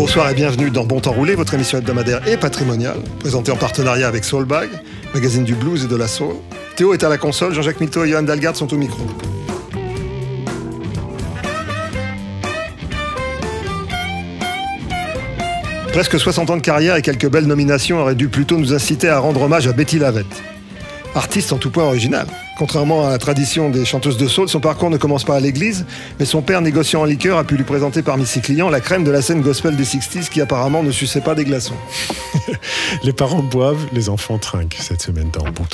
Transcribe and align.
Bonsoir 0.00 0.30
et 0.30 0.34
bienvenue 0.34 0.70
dans 0.70 0.84
Bon 0.84 0.98
Temps 0.98 1.12
Roulé, 1.12 1.34
votre 1.34 1.52
émission 1.52 1.76
hebdomadaire 1.76 2.26
et 2.26 2.38
patrimoniale, 2.38 2.96
présentée 3.18 3.52
en 3.52 3.56
partenariat 3.56 4.08
avec 4.08 4.24
Soulbag, 4.24 4.70
magazine 5.12 5.44
du 5.44 5.54
blues 5.54 5.84
et 5.84 5.88
de 5.88 5.94
la 5.94 6.08
soul. 6.08 6.36
Théo 6.74 6.94
est 6.94 7.04
à 7.04 7.10
la 7.10 7.18
console, 7.18 7.52
Jean-Jacques 7.52 7.82
Mito 7.82 8.02
et 8.02 8.08
Johan 8.08 8.22
Dalgard 8.22 8.56
sont 8.56 8.72
au 8.72 8.78
micro. 8.78 9.02
Presque 15.92 16.18
60 16.18 16.48
ans 16.48 16.56
de 16.56 16.62
carrière 16.62 16.96
et 16.96 17.02
quelques 17.02 17.28
belles 17.28 17.46
nominations 17.46 17.98
auraient 17.98 18.14
dû 18.14 18.28
plutôt 18.28 18.56
nous 18.56 18.72
inciter 18.72 19.10
à 19.10 19.18
rendre 19.18 19.42
hommage 19.42 19.66
à 19.66 19.74
Betty 19.74 19.98
Lavette. 19.98 20.42
Artiste 21.14 21.52
en 21.52 21.58
tout 21.58 21.70
point 21.70 21.84
original. 21.84 22.26
Contrairement 22.58 23.06
à 23.06 23.10
la 23.10 23.18
tradition 23.18 23.70
des 23.70 23.84
chanteuses 23.84 24.16
de 24.16 24.28
soul, 24.28 24.48
son 24.48 24.60
parcours 24.60 24.90
ne 24.90 24.96
commence 24.96 25.24
pas 25.24 25.36
à 25.36 25.40
l'église, 25.40 25.86
mais 26.18 26.24
son 26.24 26.42
père, 26.42 26.60
négociant 26.60 27.02
en 27.02 27.04
liqueur, 27.04 27.38
a 27.38 27.44
pu 27.44 27.56
lui 27.56 27.64
présenter 27.64 28.02
parmi 28.02 28.26
ses 28.26 28.40
clients 28.40 28.68
la 28.68 28.80
crème 28.80 29.02
de 29.02 29.10
la 29.10 29.22
scène 29.22 29.40
gospel 29.40 29.76
des 29.76 29.84
60s 29.84 30.28
qui 30.28 30.40
apparemment 30.40 30.82
ne 30.82 30.90
suçait 30.90 31.22
pas 31.22 31.34
des 31.34 31.44
glaçons. 31.44 31.74
Les 33.02 33.12
parents 33.12 33.42
boivent, 33.42 33.86
les 33.92 34.08
enfants 34.08 34.38
trinquent 34.38 34.76
cette 34.78 35.02
semaine 35.02 35.30
dans 35.32 35.44
Bon 35.44 35.64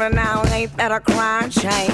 Every 0.00 0.10
juvenile 0.10 0.46
ain't 0.52 0.76
that 0.76 0.92
a 0.92 1.00
crime 1.00 1.50
shame? 1.50 1.87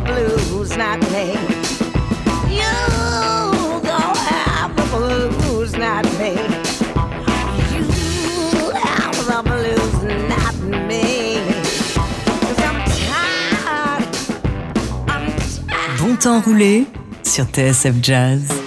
Blues. 0.00 0.36
Bon 16.00 16.14
temps 16.16 16.40
roulé 16.40 16.86
sur 17.22 17.44
TSF 17.46 17.94
Jazz. 18.02 18.65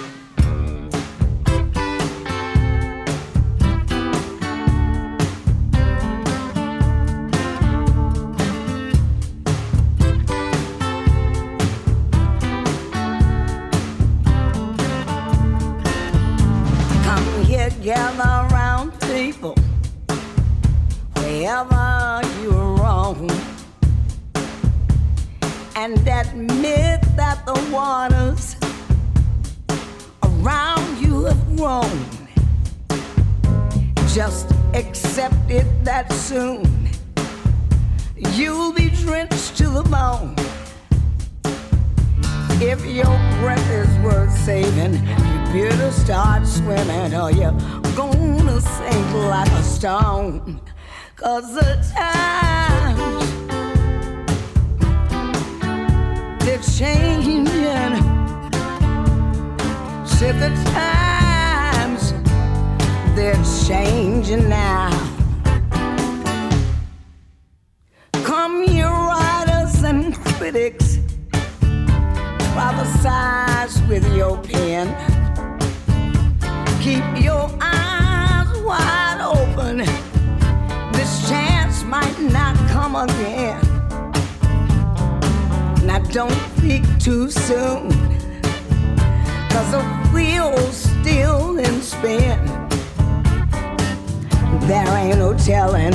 There 94.82 94.96
ain't 94.96 95.18
no 95.18 95.34
telling 95.34 95.92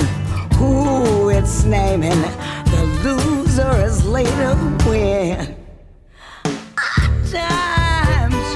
who 0.58 1.30
it's 1.30 1.64
naming. 1.64 2.22
The 2.72 2.84
loser 3.04 3.84
is 3.84 4.06
later 4.06 4.56
win. 4.86 5.56
Times 7.32 8.48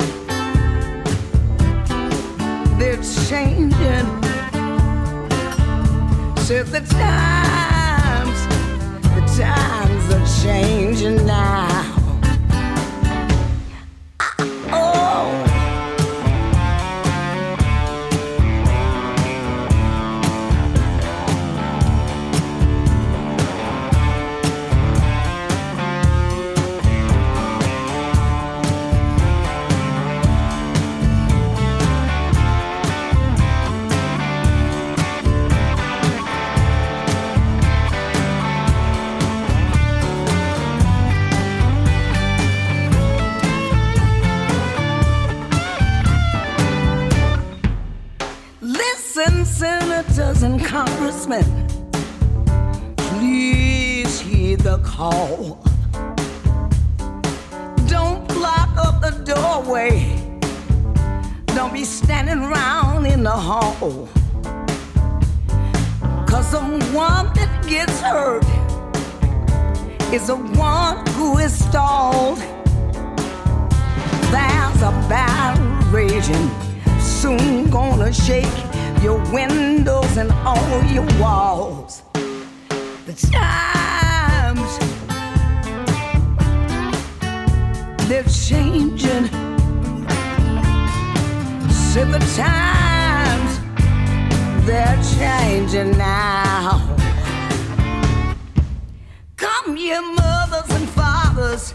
they're 2.78 3.02
changing. 3.28 4.08
So 6.46 6.62
the 6.64 6.82
times, 7.02 8.40
the 9.16 9.24
times 9.36 10.14
are 10.14 10.44
changing 10.44 11.26
now. 11.26 11.89
And 51.10 51.68
please 52.98 54.20
heed 54.20 54.60
the 54.60 54.78
call. 54.84 55.60
Don't 57.88 58.28
block 58.28 58.70
up 58.78 59.02
the 59.02 59.10
doorway. 59.26 60.16
Don't 61.48 61.74
be 61.74 61.84
standing 61.84 62.44
around 62.44 63.08
in 63.08 63.24
the 63.24 63.32
hall. 63.32 64.08
Cause 66.28 66.52
the 66.52 66.62
one 66.94 67.34
that 67.34 67.66
gets 67.68 68.00
hurt 68.02 68.46
is 70.14 70.28
the 70.28 70.36
one 70.36 71.04
who 71.14 71.40
is 71.40 71.52
stalled. 71.52 72.38
There's 74.30 74.82
a 74.84 74.94
battle 75.10 75.66
raging, 75.90 76.52
soon 77.00 77.72
gonna 77.72 78.14
shake 78.14 78.69
your 79.02 79.18
windows 79.32 80.18
and 80.18 80.30
all 80.46 80.84
your 80.84 81.08
walls. 81.20 82.04
The 83.06 83.14
times 83.32 84.78
they're 88.10 88.24
changing. 88.24 89.28
So 91.70 92.04
the 92.04 92.20
times 92.36 93.60
they're 94.66 95.02
changing 95.18 95.98
now. 95.98 96.98
Come, 99.38 99.78
ye 99.78 99.98
mothers 100.00 100.70
and 100.72 100.90
fathers 100.90 101.74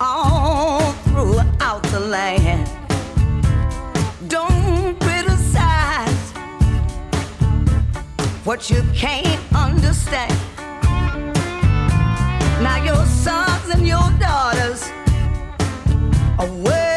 all 0.00 0.92
throughout 1.04 1.82
the 1.84 2.00
land. 2.00 2.81
What 8.52 8.68
you 8.68 8.82
can't 8.92 9.40
understand. 9.54 10.30
Now 12.62 12.84
your 12.84 13.02
sons 13.06 13.70
and 13.70 13.88
your 13.88 14.10
daughters 14.20 14.90
are 16.38 16.52
way 16.62 16.91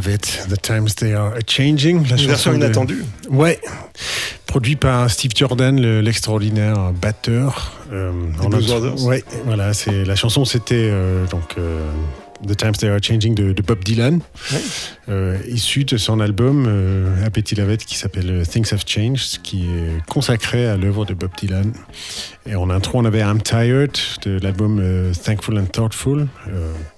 The 0.00 0.60
Times 0.60 0.88
They 0.96 1.12
Are 1.14 1.32
Changing. 1.46 1.96
La 1.96 2.02
Une 2.02 2.06
version 2.08 2.30
chanson 2.30 2.50
de- 2.52 2.56
inattendue. 2.56 3.04
Ouais. 3.30 3.60
Produit 4.46 4.76
par 4.76 5.10
Steve 5.10 5.32
Jordan, 5.34 5.80
le- 5.80 6.00
l'extraordinaire 6.00 6.92
batteur. 6.92 7.72
Euh, 7.92 8.12
en. 8.40 8.50
Ouais, 9.06 9.24
voilà. 9.44 9.72
C'est 9.74 10.04
la 10.04 10.16
chanson, 10.16 10.44
c'était 10.44 10.88
euh, 10.90 11.26
donc 11.26 11.54
euh, 11.58 11.80
The 12.46 12.56
Times 12.56 12.72
They 12.72 12.88
Are 12.90 12.98
Changing 13.02 13.34
de, 13.34 13.52
de 13.52 13.62
Bob 13.62 13.82
Dylan, 13.84 14.20
euh, 15.08 15.38
issu 15.48 15.84
de 15.84 15.96
son 15.96 16.20
album 16.20 16.66
à 17.24 17.30
Betty 17.30 17.54
Lavette 17.54 17.84
qui 17.84 17.96
s'appelle 17.96 18.46
Things 18.46 18.72
Have 18.72 18.82
Changed, 18.86 19.40
qui 19.42 19.62
est 19.64 20.04
consacré 20.06 20.66
à 20.68 20.76
l'œuvre 20.76 21.04
de 21.06 21.14
Bob 21.14 21.30
Dylan. 21.38 21.72
Et 22.46 22.54
en 22.54 22.68
intro, 22.70 22.98
on 22.98 23.04
avait 23.04 23.20
I'm 23.20 23.40
Tired 23.42 23.92
de 24.24 24.38
l'album 24.42 24.82
Thankful 25.24 25.58
and 25.58 25.66
Thoughtful, 25.66 26.26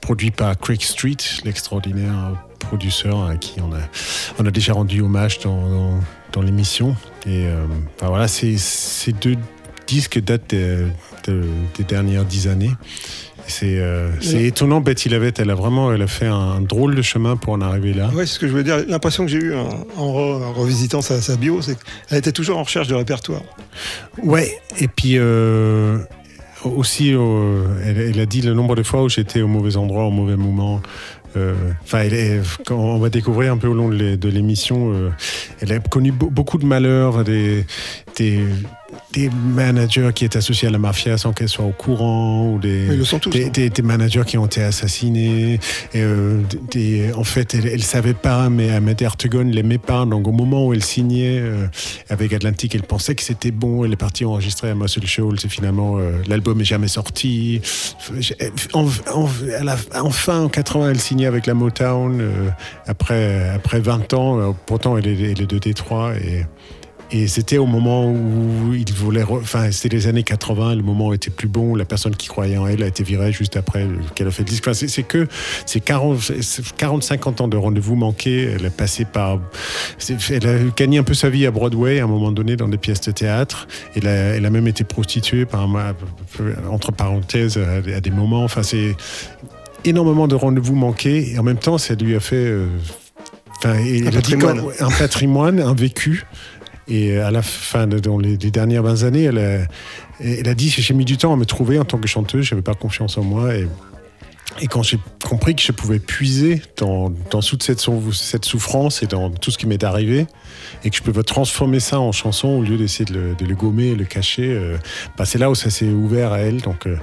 produit 0.01 0.31
par 0.33 0.59
Craig 0.59 0.83
Street, 0.83 1.17
l'extraordinaire 1.45 2.35
producteur 2.59 3.25
à 3.25 3.37
qui 3.37 3.61
on 3.61 3.73
a, 3.73 3.81
on 4.39 4.47
a 4.47 4.51
déjà 4.51 4.73
rendu 4.73 5.01
hommage 5.01 5.39
dans, 5.41 5.69
dans, 5.69 5.95
dans 6.33 6.43
l'émission. 6.43 6.97
Et 7.27 7.47
euh, 7.47 7.65
enfin, 7.97 8.09
voilà, 8.09 8.29
ces, 8.29 8.57
ces 8.59 9.13
deux 9.13 9.37
disques 9.87 10.21
datent 10.23 10.51
des, 10.51 10.85
de- 11.27 11.45
des 11.77 11.85
dernières 11.85 12.25
dix 12.25 12.49
années. 12.49 12.73
C'est 13.51 13.79
euh, 13.79 14.11
étonnant, 14.35 14.83
Betty 14.83 15.09
Lavette, 15.09 15.39
elle 15.41 15.49
a 15.49 15.55
vraiment 15.55 15.91
elle 15.91 16.03
a 16.03 16.07
fait 16.07 16.27
un 16.27 16.61
drôle 16.61 16.95
de 16.95 17.01
chemin 17.01 17.37
pour 17.37 17.55
en 17.55 17.63
arriver 17.63 17.95
là. 17.95 18.09
Ouais, 18.09 18.27
c'est 18.27 18.35
ce 18.35 18.39
que 18.39 18.47
je 18.47 18.53
veux 18.53 18.63
dire. 18.63 18.85
L'impression 18.87 19.25
que 19.25 19.31
j'ai 19.31 19.39
eue 19.39 19.55
en, 19.55 19.87
en 19.97 20.13
re- 20.13 20.45
en 20.45 20.53
revisitant 20.53 21.01
sa, 21.01 21.23
sa 21.23 21.37
bio, 21.37 21.63
c'est 21.63 21.79
qu'elle 22.09 22.19
était 22.19 22.33
toujours 22.33 22.59
en 22.59 22.65
recherche 22.65 22.89
de 22.89 22.95
répertoire. 22.95 23.41
Ouais, 24.23 24.53
et 24.79 24.87
puis 24.87 25.15
euh, 25.17 25.97
aussi, 26.63 27.15
euh, 27.15 27.65
elle, 27.87 27.97
elle 27.99 28.21
a 28.21 28.27
dit 28.27 28.43
le 28.43 28.53
nombre 28.53 28.75
de 28.77 28.83
fois 28.83 29.03
où 29.03 29.09
j'étais 29.09 29.41
au 29.41 29.49
mauvais 29.49 29.79
endroit, 29.79 30.05
au 30.05 30.11
mauvais 30.11 30.37
moment. 30.37 30.83
Euh, 31.37 31.55
Enfin, 31.83 32.09
quand 32.67 32.77
on 32.77 32.99
va 32.99 33.11
découvrir 33.11 33.53
un 33.53 33.57
peu 33.59 33.69
au 33.69 33.75
long 33.75 33.89
de 33.89 33.95
l'é- 33.95 34.17
de 34.17 34.29
l'émission, 34.29 34.93
euh, 34.93 35.11
elle 35.61 35.73
a 35.73 35.79
connu 35.79 36.11
be- 36.11 36.31
beaucoup 36.31 36.59
de 36.59 36.65
malheurs, 36.67 37.23
des, 37.25 37.65
des, 38.17 38.41
des 39.13 39.29
managers 39.31 40.11
qui 40.15 40.25
étaient 40.25 40.39
associés 40.39 40.69
à 40.69 40.71
la 40.71 40.79
mafia 40.79 41.19
sans 41.19 41.33
qu'elle 41.33 41.49
soit 41.49 41.65
au 41.65 41.73
courant, 41.73 42.53
ou 42.53 42.59
des, 42.59 42.87
Ils 42.91 42.99
le 42.99 43.05
sont 43.05 43.19
tous, 43.19 43.31
des, 43.31 43.47
hein. 43.47 43.51
des- 43.53 43.71
des 43.71 43.83
managers 43.83 44.23
qui 44.27 44.39
ont 44.39 44.47
été 44.47 44.63
assassinés. 44.63 45.55
Et, 45.95 46.01
euh, 46.03 46.41
des, 46.71 47.13
en 47.13 47.25
fait, 47.25 47.55
elle 47.55 47.73
ne 47.73 47.79
savait 47.79 48.15
pas, 48.15 48.49
mais 48.49 48.71
Ahmed 48.71 49.01
Ertegun 49.03 49.45
l'aimait 49.45 49.79
pas. 49.79 50.05
Donc, 50.07 50.27
au 50.27 50.33
moment 50.33 50.67
où 50.67 50.73
elle 50.75 50.83
signait 50.85 51.39
euh, 51.39 51.67
avec 52.09 52.33
Atlantic, 52.33 52.75
elle 52.75 52.83
pensait 52.83 53.15
que 53.15 53.23
c'était 53.23 53.51
bon. 53.51 53.85
Elle 53.85 53.93
est 53.93 53.97
partie 53.97 54.25
enregistrer 54.25 54.71
à 54.71 54.75
Muscle 54.75 55.07
Shoals 55.07 55.37
et 55.45 55.49
finalement, 55.49 55.99
euh, 55.99 56.13
l'album 56.27 56.61
est 56.61 56.65
jamais 56.65 56.89
sorti. 56.89 57.61
En- 58.73 58.87
en- 59.13 59.29
elle 59.59 59.69
a- 59.69 59.77
enfin, 60.01 60.41
en 60.41 60.49
80, 60.49 60.91
elle 60.91 61.01
signait 61.01 61.27
avec 61.27 61.47
la 61.47 61.55
Motown. 61.55 62.23
après, 62.87 63.51
après 63.55 63.81
20 63.81 64.13
ans, 64.15 64.57
pourtant, 64.67 64.97
elle 64.97 65.07
est, 65.07 65.33
elle 65.33 65.43
est 65.43 65.47
de 65.51 65.59
Détroit. 65.59 66.15
Et, 66.17 66.45
et 67.11 67.27
c'était 67.27 67.57
au 67.59 67.67
moment 67.67 68.07
où 68.11 68.75
il 68.75 68.93
voulait. 68.93 69.23
re- 69.23 69.41
Enfin, 69.41 69.71
c'était 69.71 69.97
les 69.97 70.07
années 70.09 70.23
80, 70.23 70.75
le 70.75 70.83
moment 70.83 71.13
était 71.15 71.31
plus 71.31 71.49
bon. 71.49 71.75
La 71.75 71.85
personne 71.85 72.15
qui 72.15 72.29
croyait 72.29 72.57
en 72.59 72.67
elle 72.67 72.83
a 72.83 72.87
été 72.87 73.03
virée 73.03 73.33
juste 73.33 73.57
après 73.57 73.87
qu'elle 74.15 74.27
a 74.27 74.31
fait 74.31 74.43
le 74.43 74.49
disque. 74.49 74.65
Enfin, 74.69 74.75
c'est- 74.75 75.03
que 75.03 75.27
c'est 75.65 75.81
40, 75.81 76.21
c'est 76.43 76.65
40-50 76.77 77.41
ans 77.41 77.49
de 77.49 77.57
rendez-vous 77.57 77.97
manqués. 77.97 78.53
Elle 78.55 78.67
a 78.67 78.71
passé 78.71 79.05
par. 79.05 79.39
Elle 80.31 80.47
a 80.47 80.59
gagné 80.77 80.99
un 80.99 81.03
peu 81.03 81.15
sa 81.15 81.31
vie 81.31 81.47
à 81.47 81.51
Broadway 81.51 82.01
à 82.01 82.05
un 82.05 82.09
moment 82.09 82.31
donné 82.33 82.57
dans 82.57 82.69
des 82.69 82.79
pièces 82.79 83.01
de 83.01 83.13
théâtre. 83.13 83.69
Elle 83.97 84.07
a, 84.07 84.11
elle 84.37 84.45
a 84.45 84.51
même 84.51 84.67
été 84.69 84.85
prostituée, 84.85 85.47
par, 85.47 85.63
un- 85.63 85.95
entre 86.71 86.93
parenthèses, 86.93 87.59
à, 87.59 88.01
des- 88.01 88.11
moments. 88.11 88.45
Enfin, 88.45 88.63
c'est 88.63 88.97
énormément 89.85 90.29
de 90.29 90.35
rendez-vous 90.35 90.75
manqués. 90.75 91.33
Et 91.33 91.39
en 91.39 91.43
même 91.43 91.57
temps, 91.59 91.79
ça 91.79 91.95
lui 91.95 92.15
a 92.17 92.21
fait. 92.21 92.37
euh, 92.37 92.67
Enfin, 93.61 93.73
Un 93.75 93.83
dit 93.83 94.03
patrimoine. 94.13 94.61
quand- 94.79 94.85
un 94.87 94.91
patrimoine, 94.91 95.61
un 95.61 95.75
vécu. 95.75 96.25
Et 96.89 97.19
à 97.19 97.31
la 97.31 97.43
fin, 97.43 97.87
de, 97.87 97.99
dernières 97.99 99.05
années, 99.05 99.25
elle 99.25 100.49
a, 100.49 100.55
dit 100.55 100.71
j'ai 100.71 100.95
mis 100.95 101.05
du 101.05 101.17
temps 101.17 101.33
à 101.33 101.37
me 101.37 101.45
trouver 101.45 101.79
en 101.79 101.85
tant 101.85 101.99
que 101.99 102.09
chanteuse, 102.09 102.45
j'avais 102.45 102.63
pas 102.63 102.75
confiance 102.75 103.19
en 103.19 103.23
moi. 103.23 103.51
Et 104.61 104.67
quand 104.67 104.83
j'ai 104.83 104.99
compris 105.25 105.55
que 105.55 105.63
je 105.63 105.73
pouvais 105.73 105.99
puiser 105.99 106.63
dans, 106.77 107.11
toute 107.41 107.63
cette, 107.63 107.81
sou- 107.81 108.13
cette 108.13 108.45
souffrance 108.45 109.03
et 109.03 109.07
dans 109.07 109.31
tout 109.31 109.51
ce 109.51 109.59
qui 109.59 109.67
m'est 109.67 109.85
arrivé, 109.85 110.27
et 110.85 110.91
que 110.91 110.97
je 110.97 111.03
pouvais 111.03 111.23
transformer 111.23 111.81
ça 111.81 112.01
en 112.01 112.13
chanson 112.13 112.49
au 112.49 112.63
lieu 112.63 112.77
d'essayer 112.77 113.05
de 113.05 113.35
le, 113.45 113.55
gommer 113.55 113.89
et 113.89 113.95
le 113.95 114.05
cacher, 114.05 114.49
euh, 114.49 114.77
bah, 115.17 115.25
c'est 115.25 115.39
là 115.39 115.51
où 115.51 115.55
ça 115.55 115.71
s'est 115.71 115.89
ouvert 115.89 116.33
à 116.33 116.39
elle. 116.39 116.61
Donc, 116.61 116.87
euh, 116.87 116.97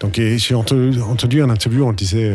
donc 0.00 0.18
et 0.18 0.38
j'ai 0.38 0.54
entendu, 0.54 1.42
un 1.42 1.50
interview 1.50 1.84
où 1.84 1.88
on 1.88 1.92
disait 1.92 2.32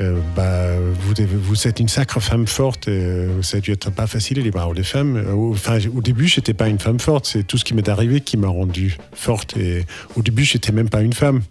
euh, 0.00 0.18
bah, 0.36 0.68
vous, 1.00 1.68
êtes 1.68 1.80
une 1.80 1.88
sacre 1.88 2.20
femme 2.20 2.46
forte, 2.46 2.88
et, 2.88 3.26
ça 3.42 3.58
a 3.58 3.60
dû 3.60 3.72
être 3.72 3.90
pas 3.90 4.06
facile. 4.06 4.42
Dit 4.42 4.50
bah, 4.50 4.68
les 4.74 4.84
femmes, 4.84 5.22
au 5.34 6.00
début, 6.00 6.28
j'étais 6.28 6.54
pas 6.54 6.68
une 6.68 6.78
femme 6.78 7.00
forte, 7.00 7.26
c'est 7.26 7.46
tout 7.46 7.58
ce 7.58 7.64
qui 7.64 7.74
m'est 7.74 7.88
arrivé 7.88 8.20
qui 8.20 8.36
m'a 8.36 8.48
rendue 8.48 8.96
forte. 9.12 9.56
Et 9.56 9.84
au 10.16 10.22
début, 10.22 10.44
j'étais 10.44 10.72
même 10.72 10.88
pas 10.88 11.02
une 11.02 11.12
femme. 11.12 11.42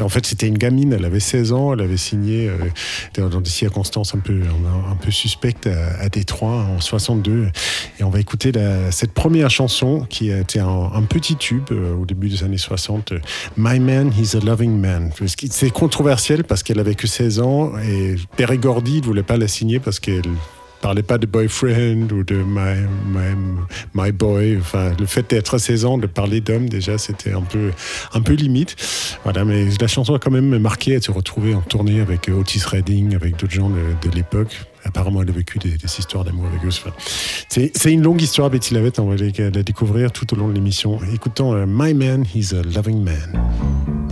En 0.00 0.08
fait, 0.10 0.26
c'était 0.26 0.46
une 0.46 0.58
gamine, 0.58 0.92
elle 0.92 1.04
avait 1.06 1.20
16 1.20 1.52
ans, 1.52 1.72
elle 1.72 1.80
avait 1.80 1.96
signé 1.96 2.48
euh, 2.48 3.28
dans, 3.28 3.40
des 3.40 3.48
circonstances 3.50 4.14
un 4.14 4.18
peu, 4.18 4.34
un, 4.42 4.92
un 4.92 4.96
peu 4.96 5.10
suspectes 5.10 5.66
à, 5.66 6.00
à 6.02 6.08
Détroit 6.08 6.52
en 6.76 6.80
62. 6.80 7.48
Et 7.98 8.04
on 8.04 8.10
va 8.10 8.20
écouter 8.20 8.52
la- 8.52 8.90
cette 8.92 9.12
première 9.12 9.48
chanson 9.50 10.06
qui 10.10 10.30
a 10.32 10.38
été 10.40 10.60
un, 10.60 11.02
petit 11.08 11.36
tube 11.36 11.64
euh, 11.72 11.94
au 11.94 12.04
début 12.04 12.28
des 12.28 12.44
années 12.44 12.58
60, 12.58 13.12
euh, 13.12 13.18
My 13.56 13.80
Man, 13.80 14.12
He's 14.18 14.34
a 14.34 14.40
Loving 14.40 14.78
Man. 14.78 15.10
C'est 15.50 15.70
controversiel 15.70 16.44
parce 16.44 16.62
qu'elle 16.62 16.78
avait 16.78 16.94
que 16.94 17.06
16 17.06 17.40
ans 17.40 17.72
et 17.78 18.16
Perry 18.36 18.58
Gordy 18.58 19.00
ne 19.00 19.06
voulait 19.06 19.22
pas 19.22 19.36
la 19.38 19.48
signer 19.48 19.80
parce 19.80 19.98
qu'elle 20.00 20.22
parlait 20.80 21.02
pas 21.02 21.18
de 21.18 21.26
boyfriend 21.26 22.10
ou 22.12 22.22
de 22.22 22.36
my, 22.36 22.86
my, 23.06 23.34
my 23.94 24.12
boy. 24.12 24.58
Enfin, 24.58 24.92
le 24.98 25.06
fait 25.06 25.28
d'être 25.30 25.54
à 25.54 25.58
16 25.58 25.84
ans, 25.84 25.98
de 25.98 26.06
parler 26.06 26.40
d'homme, 26.40 26.68
déjà, 26.68 26.98
c'était 26.98 27.32
un 27.32 27.42
peu, 27.42 27.70
un 28.12 28.20
peu 28.20 28.34
limite. 28.34 28.76
Voilà, 29.24 29.44
mais 29.44 29.66
la 29.80 29.86
chanson 29.86 30.14
a 30.14 30.18
quand 30.18 30.30
même 30.30 30.58
marqué. 30.58 30.92
Elle 30.92 31.02
s'est 31.02 31.12
retrouvée 31.12 31.54
en 31.54 31.62
tournée 31.62 32.00
avec 32.00 32.28
euh, 32.28 32.34
Otis 32.34 32.62
Redding, 32.64 33.14
avec 33.14 33.36
d'autres 33.36 33.54
gens 33.54 33.70
de, 33.70 34.10
l'époque. 34.14 34.56
Apparemment, 34.84 35.22
elle 35.22 35.30
a 35.30 35.32
vécu 35.32 35.58
des, 35.58 35.74
histoires 35.84 36.24
d'amour 36.24 36.46
avec 36.46 36.64
eux. 36.64 36.90
C'est 37.48 37.92
une 37.92 38.02
longue 38.02 38.22
histoire, 38.22 38.50
Betty 38.50 38.74
Lavette. 38.74 38.98
On 38.98 39.06
va 39.06 39.16
la, 39.16 39.50
la 39.50 39.62
découvrir 39.62 40.12
tout 40.12 40.32
au 40.32 40.36
long 40.36 40.48
de 40.48 40.54
l'émission. 40.54 41.00
Écoutons 41.12 41.54
euh, 41.54 41.66
My 41.66 41.92
Man, 41.92 42.24
He's 42.24 42.54
a 42.54 42.62
Loving 42.62 43.02
Man. 43.02 44.05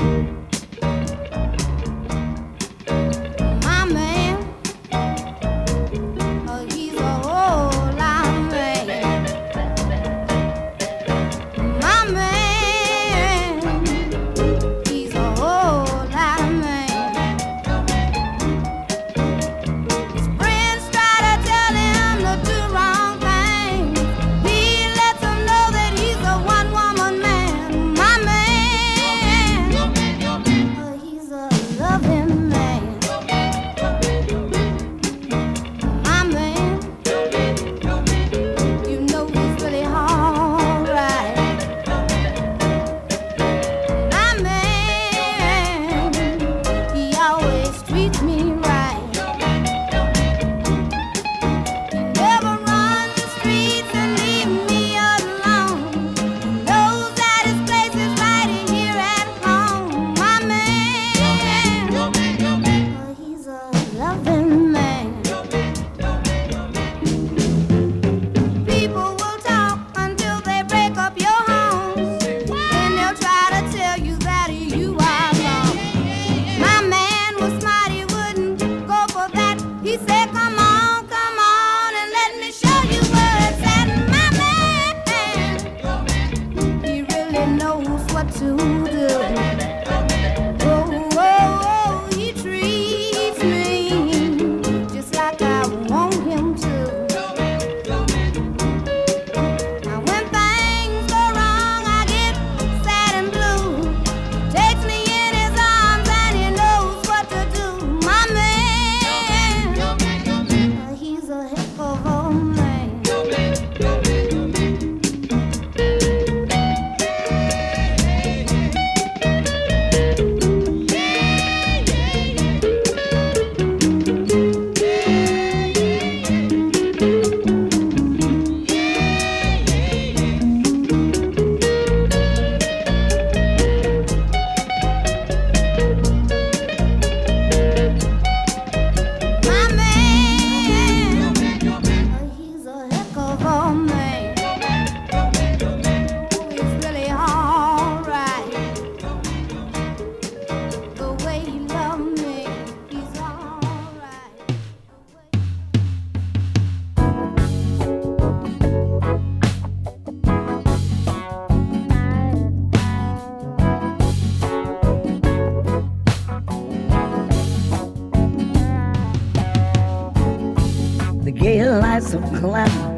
Of 172.14 172.32
glamour. 172.40 172.94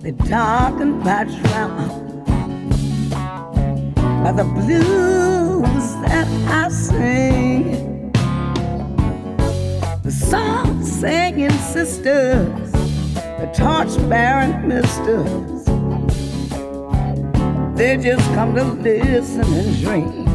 They 0.00 0.12
darken 0.12 1.00
by 1.00 1.24
drama. 1.24 1.86
By 4.22 4.32
the 4.32 4.44
blues 4.44 5.86
that 6.04 6.28
I 6.48 6.68
sing. 6.68 8.12
The 10.02 10.10
song 10.12 10.84
singing 10.84 11.50
sisters, 11.50 12.72
the 12.72 13.50
torch 13.54 13.96
bearing 14.08 14.68
misters. 14.68 15.64
They 17.76 17.96
just 17.96 18.24
come 18.34 18.54
to 18.54 18.64
listen 18.64 19.42
and 19.42 19.80
dream. 19.80 20.27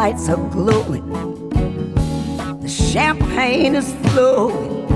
Lights 0.00 0.30
are 0.30 0.48
glowing. 0.48 1.06
The 2.62 2.68
champagne 2.68 3.74
is 3.74 3.92
flowing. 4.06 4.88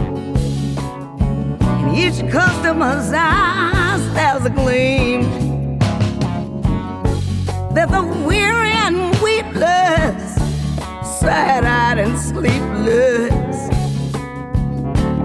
In 1.80 1.94
each 1.94 2.20
customer's 2.32 3.12
eyes, 3.12 4.02
there's 4.14 4.46
a 4.46 4.54
gleam. 4.60 5.20
They're 7.74 7.92
the 7.98 8.04
weary 8.26 8.72
and 8.86 8.96
weepless, 9.20 10.36
sad-eyed 11.20 11.98
and 11.98 12.18
sleepless. 12.18 13.58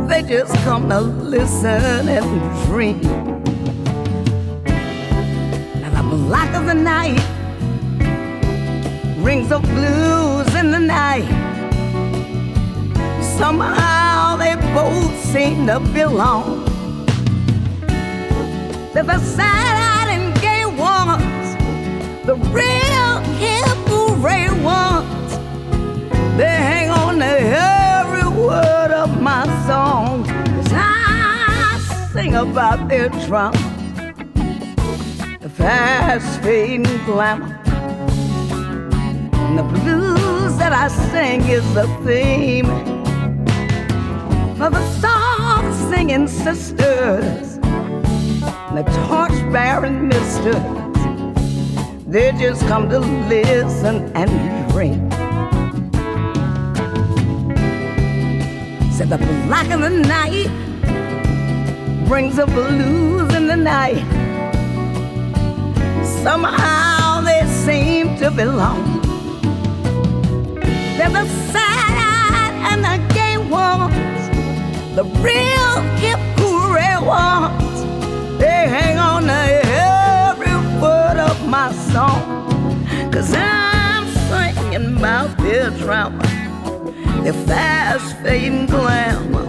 They 0.09 0.21
just 0.23 0.53
come 0.65 0.89
to 0.89 0.99
listen 0.99 2.09
and 2.17 2.65
dream. 2.65 2.99
Now 5.81 6.01
the 6.01 6.17
black 6.27 6.53
of 6.53 6.65
the 6.65 6.73
night 6.73 7.28
rings 9.29 9.51
of 9.51 9.61
blues 9.61 10.55
in 10.55 10.71
the 10.71 10.79
night. 10.79 11.29
Somehow 13.37 14.35
they 14.37 14.55
both 14.73 15.15
seem 15.31 15.67
to 15.67 15.79
belong. 15.93 16.65
They're 18.91 19.03
the 19.03 19.19
sad-eyed 19.19 20.09
and 20.15 20.27
gay 20.41 20.65
ones, 20.65 21.45
the 22.25 22.37
real 22.57 23.11
hip 23.41 23.77
hooray 23.91 24.49
ones. 24.63 25.31
They 26.39 26.55
hang 26.71 26.89
on 26.89 27.19
to 27.19 27.33
every 28.01 28.27
word 28.47 28.91
of 29.03 29.21
my 29.21 29.43
song. 29.67 30.23
'Cause 30.23 30.73
I 30.73 31.77
sing 32.13 32.33
about 32.33 32.79
their 32.89 33.09
drama, 33.27 33.61
the 35.39 35.51
fast 35.59 36.31
fading 36.41 36.99
glamour. 37.05 37.48
And 39.49 39.57
the 39.57 39.63
blues 39.63 40.57
that 40.57 40.73
I 40.73 40.89
sing 41.09 41.41
is 41.49 41.65
the 41.73 41.87
theme 42.05 42.67
for 44.55 44.69
the 44.69 44.85
soft 45.01 45.89
singing 45.89 46.27
sisters, 46.27 47.57
the 48.75 48.83
torch 49.07 49.33
bearing 49.51 50.07
misters. 50.07 50.53
They 52.05 52.31
just 52.33 52.61
come 52.67 52.91
to 52.91 52.99
listen 52.99 54.15
and 54.15 54.29
dream. 54.71 55.09
Said 58.91 59.09
the 59.09 59.17
black 59.47 59.71
of 59.71 59.81
the 59.81 59.89
night 59.89 60.51
brings 62.07 62.35
the 62.35 62.45
blues 62.45 63.33
in 63.33 63.47
the 63.47 63.57
night. 63.57 64.05
Somehow 66.21 67.21
they 67.21 67.47
seem 67.47 68.15
to 68.17 68.29
belong. 68.29 68.98
Sad-eyed 70.99 72.53
and 72.71 72.83
the 72.83 73.13
gay 73.13 73.37
ones, 73.37 74.21
the 74.95 75.05
real 75.23 75.81
hip 75.97 76.19
hooray 76.37 76.97
ones. 77.01 78.37
They 78.37 78.67
hang 78.67 78.97
on 78.99 79.23
to 79.23 79.31
every 79.31 80.53
word 80.81 81.17
of 81.17 81.47
my 81.47 81.71
song, 81.71 82.21
cause 83.11 83.33
I'm 83.33 84.07
singing 84.27 84.97
about 84.97 85.37
their 85.37 85.69
drama, 85.71 86.21
their 87.23 87.33
fast 87.47 88.17
fading 88.17 88.65
glamour. 88.65 89.47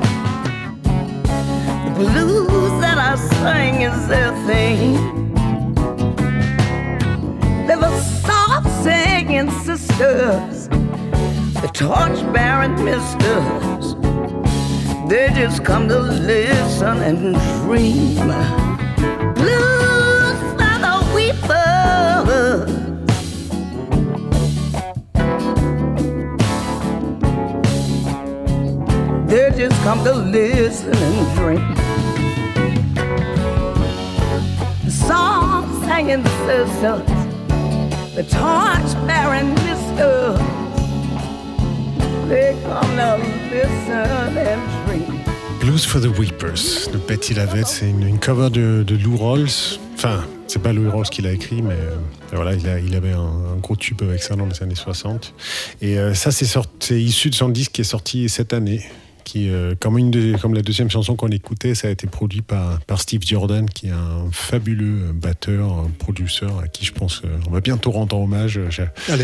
The 1.85 1.91
blues 1.97 2.81
that 2.81 2.97
I 2.97 3.17
sing 3.17 3.83
is 3.83 4.07
their 4.07 4.33
thing. 4.47 4.95
They're 7.67 7.77
the 7.77 8.01
soft 8.25 8.69
singing 8.85 9.51
sisters, 9.63 10.60
torch 11.81 12.21
bearing 12.35 12.77
misters. 12.85 13.95
They 15.09 15.31
just 15.35 15.65
come 15.65 15.89
to 15.89 15.99
listen 15.99 16.99
and 16.99 17.35
dream. 17.63 18.17
Blues 19.35 20.41
for 20.59 20.77
the 20.85 20.97
weepers. 21.15 22.71
They 29.31 29.51
just 29.57 29.81
come 29.83 30.05
to 30.05 30.13
listen 30.13 30.95
and 30.95 31.37
dream. 31.39 31.75
The 34.85 34.91
song 34.91 35.83
singing 35.87 36.27
sisters, 36.45 37.07
the 38.15 38.25
torch 38.29 38.93
bearing 39.07 39.55
misters. 39.55 40.70
Blues 45.61 45.85
for 45.85 46.01
the 46.01 46.07
Weepers 46.19 46.89
de 46.93 46.99
Betty 46.99 47.35
Lavette, 47.35 47.67
c'est 47.67 47.91
une, 47.91 48.19
cover 48.21 48.51
de, 48.51 48.85
Lou 49.03 49.17
Rawls. 49.17 49.49
Enfin, 49.95 50.25
c'est 50.47 50.63
pas 50.63 50.73
Lou 50.73 50.89
Rawls 50.91 51.09
qui 51.09 51.23
l'a 51.23 51.33
écrit, 51.33 51.61
mais 51.61 51.75
euh, 51.75 51.97
voilà, 52.33 52.55
il, 52.55 52.69
a- 52.69 52.97
avait 52.97 53.13
un, 53.13 53.57
gros 53.61 53.75
tube 53.77 54.01
avec 54.03 54.23
ça 54.23 54.37
dans 54.37 54.47
les 54.47 54.63
années 54.63 54.75
60. 54.77 55.35
Et 55.83 55.99
euh, 55.99 56.15
ça, 56.15 56.31
c'est 56.31 57.03
issu 57.03 57.31
de 57.31 57.35
son 57.35 57.49
disque 57.49 57.73
qui 57.73 57.81
est 57.81 57.85
sorti 57.85 58.29
cette 58.29 58.53
année. 58.53 58.85
Qui, 59.25 59.51
euh, 59.51 59.75
comme, 59.79 59.99
une 59.99 60.11
de- 60.11 60.37
comme 60.41 60.55
la 60.55 60.63
deuxième 60.63 60.91
chanson 60.91 61.17
qu'on 61.17 61.29
écoutait, 61.29 61.75
ça 61.75 61.89
a 61.89 61.91
été 61.91 62.07
produit 62.07 62.43
par, 62.43 62.81
par 62.81 63.01
Steve 63.01 63.23
Jordan, 63.25 63.69
qui 63.69 63.89
est 63.89 63.93
un 63.93 64.31
fabuleux 64.33 65.13
batteur, 65.13 65.87
producteur 65.99 66.61
à 66.61 66.69
qui 66.69 66.85
je 66.85 66.93
pense 66.93 67.23
euh, 67.25 67.29
on 67.47 67.51
va 67.51 67.61
bientôt 67.61 67.91
rendre 67.91 68.19
hommage. 68.19 68.61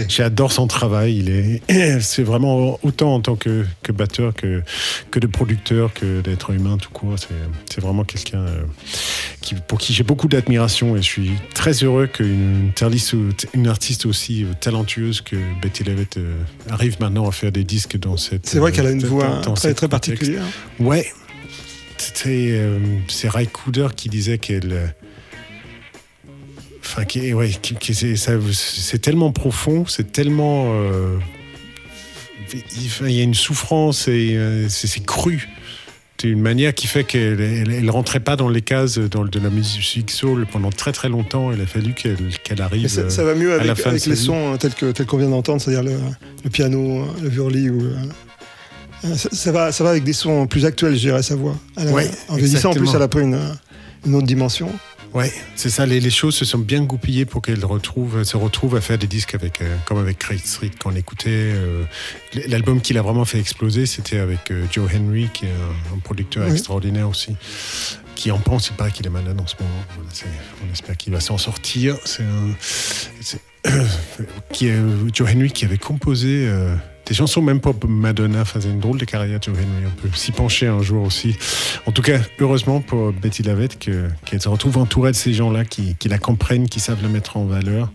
J'adore 0.08 0.52
son 0.52 0.66
travail. 0.66 1.16
Il 1.16 1.30
est, 1.30 1.62
c'est 2.00 2.22
vraiment 2.22 2.78
autant 2.82 3.14
en 3.14 3.20
tant 3.20 3.36
que, 3.36 3.64
que 3.82 3.92
batteur 3.92 4.34
que, 4.34 4.62
que 5.10 5.18
de 5.18 5.26
producteur, 5.26 5.92
que 5.92 6.20
d'être 6.20 6.50
humain 6.50 6.76
tout 6.78 6.90
court. 6.90 7.14
C'est, 7.18 7.80
vraiment 7.80 8.04
quelqu'un 8.04 8.38
euh, 8.38 8.62
qui, 9.42 9.54
pour 9.54 9.78
qui 9.78 9.92
j'ai 9.92 10.02
beaucoup 10.02 10.28
d'admiration 10.28 10.96
et 10.96 11.02
je 11.02 11.06
suis 11.06 11.30
très 11.54 11.72
heureux 11.72 12.06
qu'une 12.06 12.72
artiste, 12.80 13.14
une 13.52 13.68
artiste 13.68 14.06
aussi 14.06 14.46
talentueuse 14.60 15.20
que 15.20 15.36
Betty 15.60 15.84
euh, 16.16 16.34
arrive 16.70 16.96
maintenant 17.00 17.28
à 17.28 17.32
faire 17.32 17.52
des 17.52 17.64
disques 17.64 17.98
dans 17.98 18.16
cette. 18.16 18.46
C'est 18.46 18.58
vrai 18.58 18.72
qu'elle 18.72 18.86
a 18.86 18.90
une 18.90 19.04
voix 19.04 19.40
très, 19.40 19.68
cet 19.68 19.84
très 19.88 20.12
particulière. 20.12 20.44
Ouais. 20.78 21.06
C'était, 21.98 22.50
euh, 22.52 22.78
c'est 23.08 23.28
Ray 23.28 23.46
Cooder 23.46 23.88
qui 23.96 24.08
disait 24.08 24.38
qu'elle. 24.38 24.72
euh, 24.72 24.86
Enfin, 26.88 27.04
qui, 27.04 27.32
ouais, 27.34 27.50
qui- 27.50 27.74
qui- 27.74 27.94
c'est, 27.94 28.98
tellement 29.00 29.32
profond, 29.32 29.86
c'est 29.86 30.12
tellement. 30.12 30.66
euh, 30.68 31.18
il 33.02 33.10
y 33.10 33.18
a 33.20 33.24
une 33.24 33.34
souffrance 33.34 34.06
et 34.06 34.36
euh, 34.36 34.68
c'est, 34.68 35.04
cru. 35.04 35.48
C'est 36.20 36.28
une 36.28 36.40
manière 36.40 36.72
qui 36.74 36.86
fait 36.86 37.02
qu'elle 37.02 37.40
elle, 37.40 37.72
elle 37.72 37.90
rentrait 37.90 38.20
pas 38.20 38.36
dans 38.36 38.48
les 38.48 38.62
cases 38.62 38.98
dans 38.98 39.24
le- 39.24 39.28
de 39.28 39.40
la 39.40 39.50
musique 39.50 40.10
soul 40.12 40.46
pendant 40.50 40.70
très 40.70 40.92
très 40.92 41.08
longtemps. 41.08 41.50
Il 41.52 41.60
a 41.60 41.66
fallu 41.66 41.92
qu'elle, 41.92 42.16
qu'elle 42.44 42.62
arrive. 42.62 42.86
Ça, 42.88 43.10
ça 43.10 43.24
va 43.24 43.34
mieux 43.34 43.52
à 43.52 43.56
la 43.64 43.72
avec, 43.72 43.82
fin 43.82 43.90
les 43.90 43.98
vie. 43.98 44.16
sons 44.16 44.54
euh, 44.54 44.56
tels 44.56 45.06
qu'on 45.06 45.18
vient 45.18 45.28
d'entendre, 45.30 45.60
c'est-à-dire 45.60 45.82
le, 45.82 45.98
le 46.44 46.50
piano, 46.50 47.04
le 47.20 47.28
violon 47.28 47.74
ou. 47.74 47.82
Euh, 49.06 49.12
euh, 49.12 49.16
ça, 49.16 49.28
ça 49.32 49.52
va, 49.52 49.72
ça 49.72 49.84
va 49.84 49.90
avec 49.90 50.04
des 50.04 50.12
sons 50.12 50.46
plus 50.46 50.64
actuels, 50.64 50.94
je 50.94 51.00
dirais, 51.00 51.22
sa 51.22 51.36
voix. 51.36 51.56
Ouais, 51.78 52.10
en 52.28 52.36
vieillissant, 52.36 52.70
en 52.70 52.74
plus, 52.74 52.92
elle 52.94 53.02
a 53.02 53.08
pris 53.08 53.22
une, 53.22 53.38
une 54.06 54.14
autre 54.14 54.26
dimension. 54.26 54.70
Ouais, 55.14 55.32
c'est 55.54 55.70
ça. 55.70 55.86
Les, 55.86 55.98
les 55.98 56.10
choses 56.10 56.34
se 56.34 56.44
sont 56.44 56.58
bien 56.58 56.82
goupillées 56.82 57.24
pour 57.24 57.40
qu'elle 57.40 57.64
retrouve, 57.64 58.22
se 58.24 58.36
retrouve 58.36 58.76
à 58.76 58.82
faire 58.82 58.98
des 58.98 59.06
disques 59.06 59.34
avec, 59.34 59.62
euh, 59.62 59.74
comme 59.86 59.96
avec 59.98 60.18
Craig 60.18 60.40
Street 60.44 60.70
qu'on 60.82 60.94
écoutait. 60.94 61.30
euh, 61.30 61.84
L'album 62.48 62.82
qui 62.82 62.92
l'a 62.92 63.00
vraiment 63.00 63.24
fait 63.24 63.38
exploser, 63.38 63.86
c'était 63.86 64.18
avec 64.18 64.50
euh, 64.50 64.64
Joe 64.70 64.90
Henry, 64.94 65.28
qui 65.32 65.46
est 65.46 65.48
un, 65.50 65.96
un 65.96 65.98
producteur 66.00 66.44
Oui. 66.46 66.52
extraordinaire 66.52 67.08
aussi, 67.08 67.34
qui 68.14 68.30
en 68.30 68.38
pense. 68.38 68.68
Il 68.68 68.74
paraît 68.76 68.90
qu'il 68.90 69.06
est 69.06 69.10
malade 69.10 69.40
en 69.40 69.46
ce 69.46 69.54
moment. 69.58 69.72
Voilà, 69.94 70.10
on 70.68 70.72
espère 70.72 70.96
qu'il 70.98 71.14
va 71.14 71.20
s'en 71.20 71.38
sortir. 71.38 71.96
C'est 72.04 72.22
un, 72.24 72.50
c'est- 72.60 73.40
qui 74.52 74.68
est, 74.68 74.76
Joe 75.14 75.30
Henry 75.34 75.50
qui 75.50 75.64
avait 75.64 75.78
composé. 75.78 76.46
Des 77.06 77.14
chansons 77.14 77.40
même 77.40 77.60
pop 77.60 77.84
Madonna. 77.88 78.44
C'est 78.44 78.64
une 78.64 78.80
drôle 78.80 78.98
de 78.98 79.04
carrière, 79.04 79.40
Joe 79.40 79.54
Henry. 79.56 79.86
On 79.86 80.00
peut 80.02 80.08
s'y 80.14 80.32
pencher 80.32 80.66
un 80.66 80.82
jour 80.82 81.04
aussi. 81.04 81.36
En 81.86 81.92
tout 81.92 82.02
cas, 82.02 82.18
heureusement 82.40 82.80
pour 82.80 83.12
Betty 83.12 83.44
Lavette 83.44 83.78
que- 83.78 84.08
qu'elle 84.24 84.42
se 84.42 84.48
retrouve 84.48 84.76
entourée 84.78 85.12
de 85.12 85.16
ces 85.16 85.32
gens-là 85.32 85.64
qui, 85.64 85.96
la 86.06 86.18
comprennent, 86.18 86.68
qui 86.68 86.80
savent 86.80 87.02
la 87.02 87.08
mettre 87.08 87.36
en 87.36 87.44
valeur. 87.44 87.92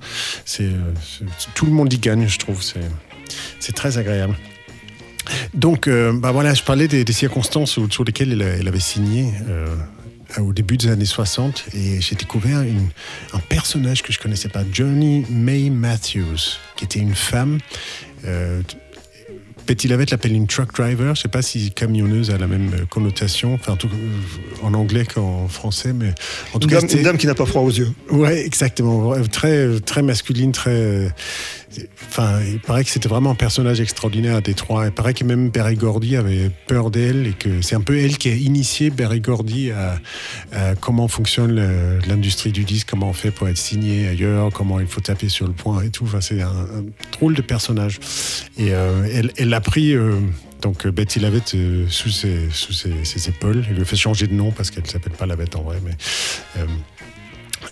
Euh, 0.62 0.94
c'est- 1.06 1.26
tout 1.54 1.66
le 1.66 1.74
monde 1.74 1.92
y 1.92 1.98
gagne, 2.00 2.28
je 2.28 2.40
trouve. 2.40 2.64
C'est 3.60 3.76
très 3.76 3.98
agréable. 3.98 4.36
Donc, 5.54 5.88
euh, 5.88 6.14
bah 6.14 6.32
voilà, 6.32 6.54
je 6.54 6.64
parlais 6.64 6.88
des, 6.88 7.14
circonstances 7.14 7.80
sur 7.90 8.04
lesquelles 8.04 8.42
elle, 8.42 8.68
avait 8.68 8.80
signé 8.80 9.34
euh, 9.50 9.76
au 10.40 10.54
début 10.54 10.78
des 10.78 10.88
années 10.88 11.06
60 11.06 11.66
et 11.74 12.00
j'ai 12.02 12.16
découvert 12.16 12.64
un 13.34 13.40
personnage 13.40 14.04
que 14.04 14.14
je 14.14 14.20
connaissais 14.20 14.50
pas, 14.50 14.64
Johnny 14.72 15.26
May 15.30 15.70
Matthews, 15.70 16.58
qui 16.78 16.86
était 16.86 17.00
une 17.00 17.16
femme. 17.16 17.60
Betty 19.68 19.88
Lavette 19.88 20.12
l'appelle 20.12 20.34
une 20.34 20.48
truck 20.48 20.74
driver. 20.74 21.16
Je 21.16 21.22
sais 21.22 21.28
pas 21.28 21.42
si 21.42 21.72
camionneuse 21.72 22.32
a 22.32 22.38
la 22.38 22.48
même 22.48 22.72
euh, 22.74 22.86
connotation, 22.90 23.54
enfin 23.54 23.76
tout- 23.76 23.88
euh, 23.88 24.66
en 24.66 24.74
anglais 24.74 25.06
qu'en 25.06 25.48
français, 25.48 25.94
mais 25.94 26.14
en 26.54 26.60
tout 26.60 26.68
Une 26.68 26.74
cas 26.76 26.82
dame, 26.82 26.98
une 26.98 27.04
dame 27.04 27.18
qui 27.18 27.28
n'a 27.28 27.36
pas 27.36 27.46
froid 27.46 27.62
aux 27.62 27.70
yeux. 27.72 27.90
Ouais, 28.10 28.46
exactement. 28.46 29.14
Très, 29.32 29.80
très 29.80 30.02
masculine, 30.02 30.52
très. 30.52 31.10
Enfin, 32.10 32.40
il 32.46 32.60
paraît 32.60 32.84
que 32.84 32.90
c'était 32.90 33.08
vraiment 33.08 33.32
un 33.32 33.36
personnage 33.36 33.80
extraordinaire 33.80 34.36
à 34.36 34.42
Détroit. 34.42 34.88
Il 34.88 34.92
paraît 34.92 35.14
que 35.14 35.24
même 35.24 35.50
Berry 35.50 35.76
Gordy 35.76 36.18
avait 36.18 36.52
peur 36.68 36.92
d'elle 36.92 37.28
et 37.28 37.32
que 37.32 37.62
c'est 37.62 37.76
un 37.76 37.82
peu 37.82 37.98
elle 37.98 38.18
qui 38.18 38.28
a 38.28 38.34
initié 38.34 38.90
Berry 38.90 39.22
Gordy 39.22 39.72
à, 39.72 39.98
à 40.52 40.76
comment 40.76 41.08
fonctionne 41.08 41.66
l'industrie 42.10 42.52
du 42.52 42.66
disque, 42.66 42.90
comment 42.90 43.10
on 43.10 43.14
fait 43.14 43.32
pour 43.32 43.48
être 43.48 43.58
signé 43.58 44.08
ailleurs, 44.10 44.52
comment 44.52 44.82
il 44.82 44.88
faut 44.88 45.00
taper 45.00 45.30
sur 45.30 45.48
le 45.48 45.54
point 45.54 45.82
et 45.84 45.90
tout. 45.90 46.04
Enfin, 46.04 46.20
c'est 46.20 46.42
un, 46.42 46.50
un 46.50 46.84
drôle 47.14 47.36
de 47.36 47.42
personnage. 47.42 48.00
Et 48.58 48.74
euh, 48.74 49.08
elle, 49.14 49.32
elle 49.38 49.48
a 49.54 49.62
pris. 49.62 49.94
euh, 49.94 50.20
donc 50.62 50.86
euh, 50.86 50.92
Betty 50.92 51.20
Lavette 51.20 51.56
euh, 51.56 51.86
sous, 51.90 52.10
ses, 52.12 52.50
épaules. 53.28 53.66
Elle 53.70 53.76
lui 53.78 53.86
fait 53.86 53.96
changer 53.96 54.28
de 54.28 54.34
nom 54.34 54.52
parce 54.52 54.70
qu'elle 54.72 54.84
ne 54.84 54.88
s'appelle 54.90 55.14
pas 55.14 55.26
Lavette 55.26 55.56
en 55.56 55.64
vrai. 55.64 55.78
Mais, 55.84 55.96
euh, 56.58 56.66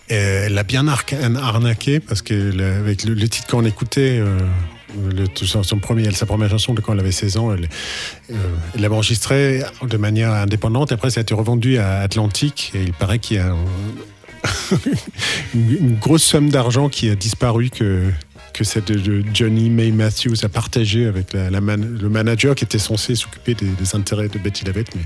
et 0.09 0.15
elle 0.15 0.53
l'a 0.55 0.63
bien 0.63 0.87
arnaqué 0.87 1.99
parce 1.99 2.21
que 2.23 2.33
le- 2.33 2.81
le, 3.13 3.29
titre 3.29 3.47
qu'on 3.47 3.63
écoutait, 3.65 4.19
euh, 4.19 4.39
son, 5.35 5.77
premier, 5.77 6.09
sa 6.11 6.25
première 6.25 6.49
chanson 6.49 6.73
de 6.73 6.81
quand 6.81 6.93
elle 6.93 6.99
avait 6.99 7.11
16 7.11 7.37
ans, 7.37 7.53
elle 7.53 7.69
euh, 8.31 8.35
l'avait 8.75 8.95
enregistrée 8.95 9.61
de 9.87 9.97
manière 9.97 10.31
indépendante. 10.33 10.91
Après, 10.91 11.11
ça 11.11 11.19
a 11.19 11.21
été 11.21 11.35
revendu 11.35 11.77
à 11.77 11.99
Atlantic 11.99 12.71
et 12.73 12.81
il 12.81 12.93
paraît 12.93 13.19
qu'il 13.19 13.37
y 13.37 13.39
a 13.39 13.51
un- 13.51 13.57
une, 15.53 15.71
une 15.89 15.95
grosse 15.95 16.23
somme 16.23 16.49
d'argent 16.49 16.89
qui 16.89 17.09
a 17.09 17.15
disparu 17.15 17.69
que 17.69 18.09
que 18.59 18.65
cette 18.65 18.91
de 18.91 19.23
Johnny 19.33 19.69
May 19.69 19.89
Matthews 19.91 20.43
a 20.43 20.49
partagé 20.49 21.05
avec 21.05 21.31
la- 21.31 21.49
la 21.49 21.61
man- 21.61 21.97
le 22.01 22.09
manager 22.09 22.55
qui 22.55 22.65
était 22.65 22.77
censé 22.77 23.15
s'occuper 23.15 23.53
des, 23.53 23.67
des 23.67 23.95
intérêts 23.95 24.27
de 24.27 24.37
Betty 24.37 24.65
Lavette, 24.65 24.93
mais 24.95 25.03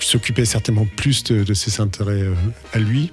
s'occupait 0.00 0.46
certainement 0.46 0.86
plus 0.96 1.22
de, 1.24 1.44
de 1.44 1.52
ses 1.54 1.82
intérêts 1.82 2.22
euh, 2.22 2.32
à 2.72 2.78
lui. 2.78 3.12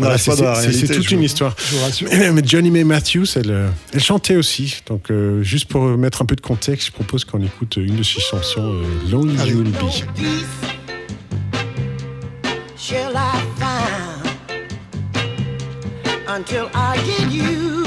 Voilà, 0.00 0.18
c'est- 0.18 0.86
toute 0.88 1.08
je- 1.08 1.14
une 1.14 1.22
histoire. 1.22 1.54
Vous. 1.70 2.06
Mais 2.10 2.42
Johnny 2.44 2.72
May 2.72 2.82
Matthews, 2.82 3.26
elle, 3.36 3.50
euh, 3.52 3.68
elle 3.92 4.02
chantait 4.02 4.34
aussi. 4.34 4.80
Donc, 4.88 5.10
euh, 5.12 5.44
juste 5.44 5.66
pour 5.68 5.84
mettre 5.96 6.20
un 6.22 6.24
peu 6.26 6.34
de 6.34 6.40
contexte, 6.40 6.88
je 6.88 6.92
propose 6.92 7.24
qu'on 7.24 7.42
écoute 7.44 7.76
une 7.76 7.96
de 7.96 8.02
ses 8.02 8.20
chansons, 8.20 8.64
euh, 8.82 9.10
Lonely 9.12 9.40
Allez. 9.40 9.50
You'll 9.52 9.64
Be. 9.70 9.78
peace 9.78 10.04
shall 12.76 13.12
I 13.14 13.40
find 13.60 14.26
until 16.28 16.68
I 16.74 16.96
get 17.06 17.30
you? 17.30 17.81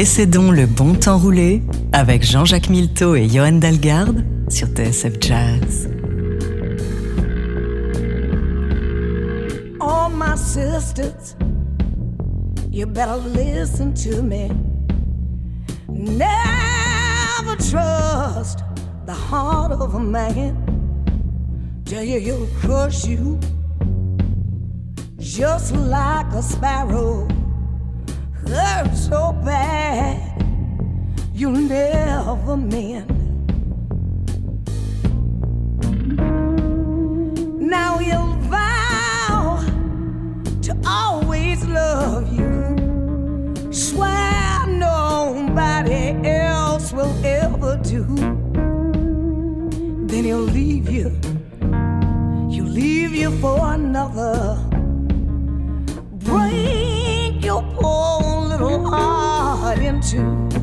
Laissez 0.00 0.24
donc 0.24 0.56
le 0.56 0.64
bon 0.64 0.94
temps 0.94 1.18
rouler 1.18 1.62
avec 1.92 2.24
Jean-Jacques 2.24 2.70
Milteau 2.70 3.16
et 3.16 3.28
Johan 3.28 3.52
Dalgarde 3.52 4.24
sur 4.48 4.68
TSF 4.68 5.20
Jazz. 5.20 5.90
All 9.78 10.08
my 10.10 10.38
sisters, 10.38 11.36
you 12.70 12.86
better 12.86 13.18
listen 13.34 13.92
to 13.92 14.22
me. 14.22 14.48
Never 15.90 17.56
trust 17.58 18.60
the 19.04 19.12
heart 19.12 19.70
of 19.70 19.94
a 19.94 20.00
man. 20.00 20.56
Tell 21.84 22.02
you 22.02 22.20
he'll 22.20 22.48
crush 22.62 23.04
you? 23.04 23.38
Just 25.18 25.76
like 25.76 26.32
a 26.32 26.40
sparrow. 26.40 27.28
Hurt 28.50 28.96
so 28.96 29.32
bad 29.44 30.18
you'll 31.32 31.52
never 31.52 32.56
mend. 32.56 33.06
Now 37.60 37.98
he'll 37.98 38.34
vow 38.50 39.64
to 40.62 40.76
always 40.84 41.64
love 41.64 42.32
you. 42.32 43.72
Swear 43.72 44.66
nobody 44.66 46.18
else 46.28 46.92
will 46.92 47.14
ever 47.24 47.76
do. 47.84 48.04
Then 50.08 50.24
he'll 50.24 50.38
leave 50.38 50.90
you 50.90 51.16
You 52.48 52.64
leave 52.64 53.14
you 53.14 53.30
for 53.38 53.74
another. 53.74 54.58
Break 56.18 56.79
heart 60.00 60.59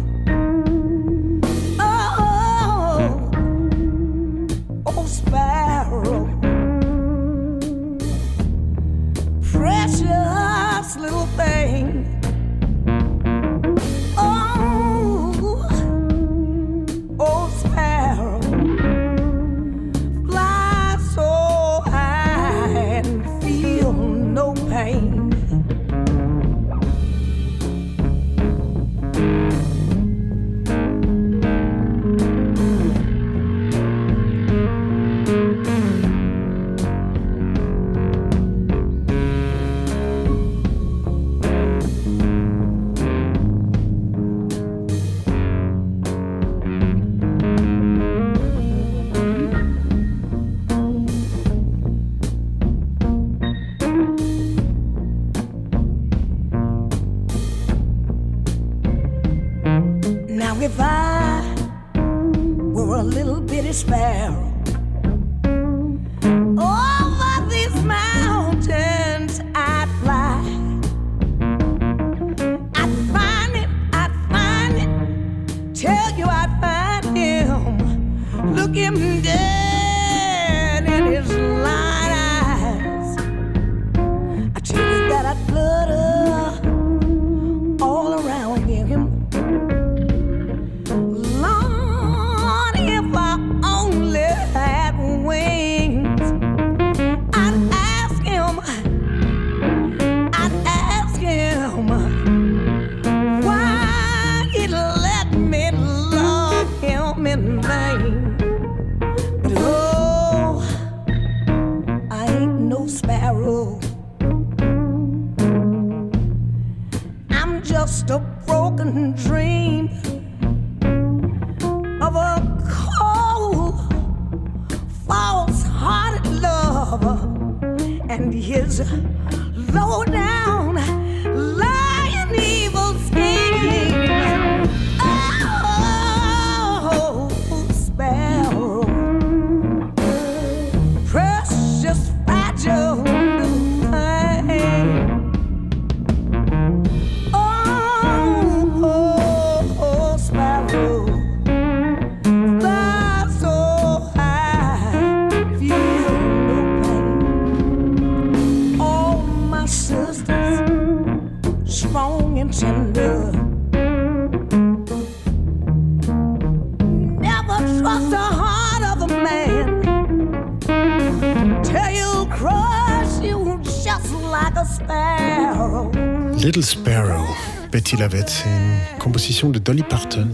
c'est 178.47 178.95
une 178.95 178.99
composition 178.99 179.49
de 179.49 179.59
Dolly 179.59 179.83
Parton 179.83 180.27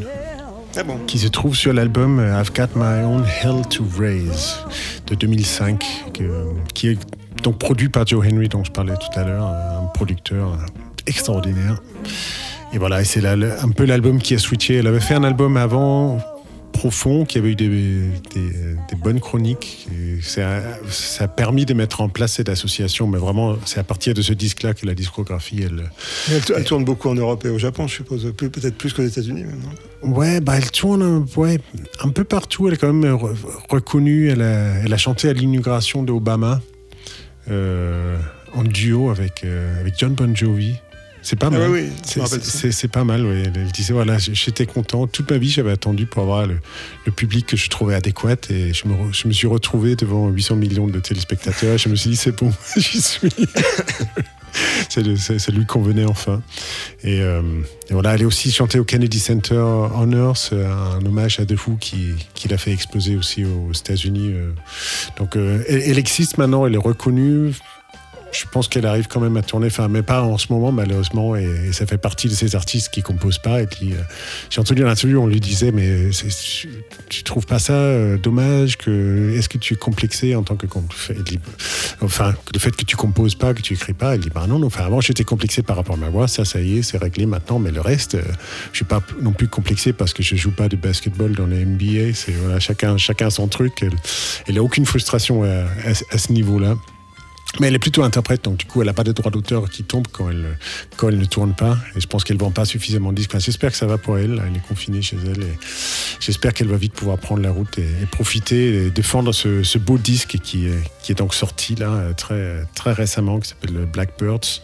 Ah 0.77 0.83
bon 0.83 0.97
qui 1.07 1.19
se 1.19 1.27
trouve 1.27 1.55
sur 1.55 1.73
l'album 1.73 2.19
euh, 2.19 2.39
I've 2.41 2.51
Got 2.53 2.75
My 2.75 3.03
Own 3.03 3.25
Hell 3.41 3.65
to 3.69 3.83
Raise 3.97 4.57
de 5.07 5.15
2005, 5.15 5.83
que- 6.13 6.45
qui 6.73 6.89
est 6.89 6.97
donc 7.43 7.57
produit 7.57 7.89
par 7.89 8.05
Joe 8.07 8.25
Henry, 8.25 8.47
dont 8.49 8.63
je 8.63 8.71
parlais 8.71 8.93
tout 8.95 9.19
à 9.19 9.23
l'heure, 9.23 9.45
un 9.45 9.87
producteur 9.93 10.57
extraordinaire. 11.07 11.81
Et 12.73 12.77
voilà, 12.77 13.03
c'est 13.03 13.23
un 13.25 13.69
peu 13.75 13.85
l'album 13.85 14.19
qui 14.19 14.33
a 14.33 14.39
switché. 14.39 14.75
Elle 14.77 14.87
avait 14.87 14.99
fait 15.01 15.13
un 15.13 15.23
album 15.23 15.57
avant 15.57 16.19
profond, 16.87 17.23
qui 17.23 17.37
avait 17.37 17.51
eu 17.51 17.55
des, 17.55 17.69
des- 17.69 18.75
des 18.89 18.95
bonnes 19.01 19.21
chroniques. 19.21 19.87
Ça, 20.21 20.57
a- 20.57 20.61
ça 20.89 21.23
a 21.23 21.27
permis 21.29 21.65
de 21.65 21.73
mettre 21.73 22.01
en 22.01 22.09
place 22.09 22.33
cette 22.33 22.49
association, 22.49 23.07
mais 23.07 23.17
vraiment, 23.17 23.55
c'est 23.63 23.79
à 23.79 23.85
partir 23.85 24.13
de 24.13 24.21
ce 24.21 24.33
disque-là 24.33 24.73
que 24.73 24.85
la 24.85 24.93
discographie, 24.93 25.61
elle, 25.63 25.89
Elle, 26.29 26.41
elle 26.57 26.63
tourne 26.65 26.83
beaucoup 26.83 27.07
en 27.07 27.15
Europe 27.15 27.45
et 27.45 27.49
au 27.49 27.57
Japon, 27.57 27.87
je 27.87 27.95
suppose. 27.95 28.33
Peut-être 28.35 28.75
plus 28.75 28.91
qu'aux 28.91 29.03
États-Unis. 29.03 29.45
non? 30.03 30.11
Ouais, 30.13 30.41
bah 30.41 30.55
elle 30.57 30.69
tourne 30.71 31.01
un, 31.01 31.25
ouais, 31.39 31.57
un 32.01 32.09
peu 32.09 32.25
partout. 32.25 32.67
Elle 32.67 32.73
est 32.73 32.77
quand 32.77 32.91
même 32.91 33.15
re- 33.15 33.33
reconnue. 33.69 34.27
Elle 34.29 34.41
a, 34.41 34.79
elle 34.83 34.93
a 34.93 34.97
chanté 34.97 35.29
à 35.29 35.33
l'inauguration 35.33 36.03
d'Obama 36.03 36.59
euh, 37.49 38.17
en 38.53 38.63
duo 38.63 39.09
avec, 39.09 39.45
euh, 39.45 39.79
avec 39.79 39.93
John 39.97 40.15
Bon 40.15 40.35
Jovi. 40.35 40.75
C'est 41.23 41.37
pas 41.39 41.47
Ah 41.47 41.57
mal. 41.57 41.69
oui, 41.69 41.89
C'est- 42.03 42.87
pas 42.89 43.03
mal, 43.05 43.25
oui. 43.25 43.43
Elle, 43.45 43.71
disait, 43.71 43.93
voilà, 43.93 44.17
j'étais 44.17 44.65
content. 44.65 45.07
Toute 45.07 45.31
ma 45.31 45.37
vie, 45.37 45.49
j'avais 45.49 45.71
attendu 45.71 46.05
pour 46.05 46.21
avoir 46.23 46.45
le, 46.45 46.59
le 47.05 47.11
public 47.13 47.45
que 47.47 47.55
je 47.57 47.69
trouvais 47.69 47.95
adéquat. 47.95 48.35
Et 48.49 48.73
je 48.73 48.87
me, 48.87 48.93
re- 48.93 49.13
je 49.13 49.27
me 49.27 49.33
suis 49.33 49.47
retrouvé 49.47 49.95
devant 49.95 50.27
800 50.29 50.57
millions 50.57 50.87
de 50.87 50.99
téléspectateurs. 50.99 51.77
Je 51.77 51.87
me 51.89 51.95
suis 51.95 52.09
dit, 52.11 52.15
c'est 52.17 52.35
bon, 52.37 52.51
j'y 52.77 53.01
suis. 53.01 53.29
Le- 54.97 55.15
ça 55.17 55.51
lui 55.51 55.65
convenait 55.65 56.05
enfin. 56.05 56.43
Et, 57.03 57.21
euh, 57.21 57.41
et 57.89 57.93
voilà, 57.93 58.13
elle 58.13 58.21
est 58.21 58.25
aussi 58.25 58.51
chantée 58.51 58.77
au 58.77 58.83
Kennedy 58.83 59.17
Center 59.17 59.55
Honors, 59.55 60.37
euh, 60.51 60.67
un 60.99 61.03
hommage 61.03 61.39
à 61.39 61.45
Defoe 61.45 61.77
qui, 61.79 62.09
qui 62.35 62.47
l'a 62.49 62.59
fait 62.59 62.71
exploser 62.71 63.15
aussi 63.15 63.43
aux 63.45 63.71
États-Unis. 63.73 64.29
euh. 64.33 64.51
Donc, 65.17 65.35
euh, 65.35 65.63
elle, 65.67 65.81
elle 65.87 65.97
existe 65.97 66.37
maintenant, 66.37 66.67
elle 66.67 66.75
est 66.75 66.77
reconnue. 66.77 67.53
Je 68.33 68.45
pense 68.51 68.67
qu'elle 68.67 68.85
arrive 68.85 69.07
quand 69.07 69.19
même 69.19 69.37
à 69.37 69.43
tourner, 69.43 69.67
enfin, 69.67 69.87
mais 69.87 70.01
pas 70.01 70.23
en 70.23 70.37
ce 70.37 70.51
moment, 70.51 70.71
malheureusement, 70.71 71.35
et, 71.35 71.71
ça 71.71 71.85
fait 71.85 71.97
partie 71.97 72.27
de 72.27 72.33
ces 72.33 72.55
artistes 72.55 72.89
qui 72.89 73.01
composent 73.01 73.37
pas. 73.37 73.61
Et 73.61 73.67
puis, 73.67 73.93
euh, 73.93 73.97
j'ai 74.49 74.59
entendu 74.59 74.83
l'interview, 74.83 75.21
on 75.21 75.27
lui 75.27 75.39
disait, 75.39 75.71
mais 75.71 76.09
tu, 77.09 77.23
trouves 77.23 77.45
pas 77.45 77.59
ça 77.59 77.73
euh, 77.73 78.17
dommage 78.17 78.77
que, 78.77 79.35
est-ce 79.37 79.49
que 79.49 79.57
tu 79.57 79.75
es 79.75 79.77
complexé 79.77 80.35
en 80.35 80.43
tant 80.43 80.55
que, 80.55 80.65
enfin, 82.01 82.33
le 82.53 82.59
fait 82.59 82.71
que 82.71 82.83
tu 82.85 82.95
composes 82.95 83.35
pas, 83.35 83.53
que 83.53 83.61
tu 83.61 83.73
écris 83.73 83.93
pas, 83.93 84.15
elle 84.15 84.21
dit, 84.21 84.31
bah 84.33 84.45
non, 84.47 84.59
non, 84.59 84.67
enfin, 84.67 84.85
avant, 84.85 84.99
j'étais 84.99 85.23
complexé 85.23 85.61
par 85.61 85.75
rapport 85.75 85.95
à 85.95 85.99
ma 85.99 86.09
voix, 86.09 86.27
ça, 86.27 86.43
ça 86.43 86.59
y 86.59 86.79
est, 86.79 86.81
c'est 86.81 86.97
réglé 86.97 87.25
maintenant, 87.25 87.59
mais 87.59 87.71
le 87.71 87.81
reste, 87.81 88.15
euh, 88.15 88.23
je 88.71 88.77
suis 88.77 88.85
pas 88.85 89.01
non 89.21 89.31
plus 89.31 89.47
complexé 89.47 89.93
parce 89.93 90.13
que 90.13 90.23
je 90.23 90.35
joue 90.35 90.51
pas 90.51 90.69
de 90.69 90.75
basketball 90.75 91.33
dans 91.33 91.47
les 91.47 91.65
NBA, 91.65 92.13
c'est, 92.15 92.31
voilà, 92.31 92.59
chacun, 92.59 92.97
chacun 92.97 93.29
son 93.29 93.47
truc, 93.47 93.83
elle, 93.83 93.91
elle 94.47 94.57
a 94.57 94.63
aucune 94.63 94.85
frustration 94.85 95.43
à 95.43 96.17
ce 96.17 96.31
niveau-là. 96.31 96.75
Mais 97.59 97.67
elle 97.67 97.75
est 97.75 97.79
plutôt 97.79 98.03
interprète, 98.03 98.43
donc 98.43 98.57
du 98.57 98.65
coup, 98.65 98.81
elle 98.81 98.87
n'a 98.87 98.93
pas 98.93 99.03
de 99.03 99.11
droit 99.11 99.29
d'auteur 99.29 99.69
qui 99.69 99.83
tombe 99.83 100.07
quand 100.11 100.29
elle, 100.29 100.57
quand 100.97 101.09
elle 101.09 101.19
ne 101.19 101.25
tourne 101.25 101.53
pas. 101.53 101.77
Et 101.95 102.01
je 102.01 102.07
pense 102.07 102.23
qu'elle 102.23 102.37
ne 102.37 102.41
vend 102.41 102.49
pas 102.49 102.65
suffisamment 102.65 103.11
de 103.11 103.17
disques. 103.17 103.29
Enfin, 103.31 103.39
j'espère 103.39 103.71
que 103.71 103.77
ça 103.77 103.85
va 103.85 103.99
pour 103.99 104.17
elle. 104.17 104.41
Elle 104.45 104.55
est 104.55 104.67
confinée 104.67 105.03
chez 105.03 105.17
elle. 105.23 105.43
Et 105.43 105.57
j'espère 106.19 106.53
qu'elle 106.53 106.67
va 106.67 106.77
vite 106.77 106.93
pouvoir 106.93 107.19
prendre 107.19 107.43
la 107.43 107.51
route 107.51 107.77
et, 107.77 108.05
profiter 108.07 108.85
et 108.85 108.89
défendre 108.89 109.31
ce, 109.33 109.77
beau 109.77 109.97
disque 109.97 110.37
qui 110.41 110.67
qui 111.03 111.11
est 111.11 111.15
donc 111.15 111.35
sorti 111.35 111.75
là 111.75 112.13
très, 112.15 112.65
très 112.73 112.93
récemment, 112.93 113.39
qui 113.39 113.49
s'appelle 113.49 113.85
Blackbirds. 113.85 114.61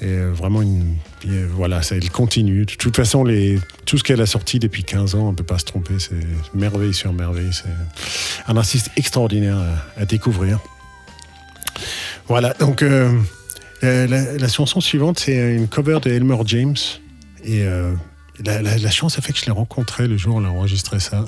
Et 0.00 0.06
euh, 0.06 0.32
vraiment, 0.32 0.62
une, 0.62 0.96
euh, 1.26 1.46
voilà, 1.52 1.82
ça, 1.82 1.96
elle 1.96 2.10
continue. 2.10 2.64
De 2.64 2.74
toute 2.74 2.96
façon, 2.96 3.22
les, 3.22 3.60
tout 3.84 3.98
ce 3.98 4.02
qu'elle 4.02 4.20
a 4.20 4.26
sorti 4.26 4.58
depuis 4.58 4.82
15 4.82 5.14
ans, 5.14 5.28
on 5.28 5.30
ne 5.30 5.36
peut 5.36 5.44
pas 5.44 5.58
se 5.58 5.66
tromper. 5.66 5.94
C'est 5.98 6.16
merveille 6.54 6.94
sur 6.94 7.12
merveille. 7.12 7.50
C'est 7.52 8.50
un 8.50 8.56
artiste 8.56 8.90
extraordinaire 8.96 9.58
à 9.96 10.04
découvrir. 10.04 10.58
Voilà, 12.28 12.52
donc 12.54 12.82
euh, 12.82 13.10
la, 13.82 14.48
chanson 14.48 14.82
suivante, 14.82 15.18
c'est 15.18 15.56
une 15.56 15.66
cover 15.66 15.98
de 16.02 16.10
Elmer 16.10 16.36
James. 16.44 16.76
Et 17.42 17.62
euh, 17.62 17.94
la, 18.44 18.90
chance 18.90 19.18
a 19.18 19.22
fait 19.22 19.32
que 19.32 19.38
je 19.38 19.46
l'ai 19.46 19.52
rencontré 19.52 20.06
le 20.06 20.18
jour 20.18 20.36
où 20.36 20.38
on 20.38 20.44
a 20.44 20.48
enregistré 20.48 21.00
ça. 21.00 21.24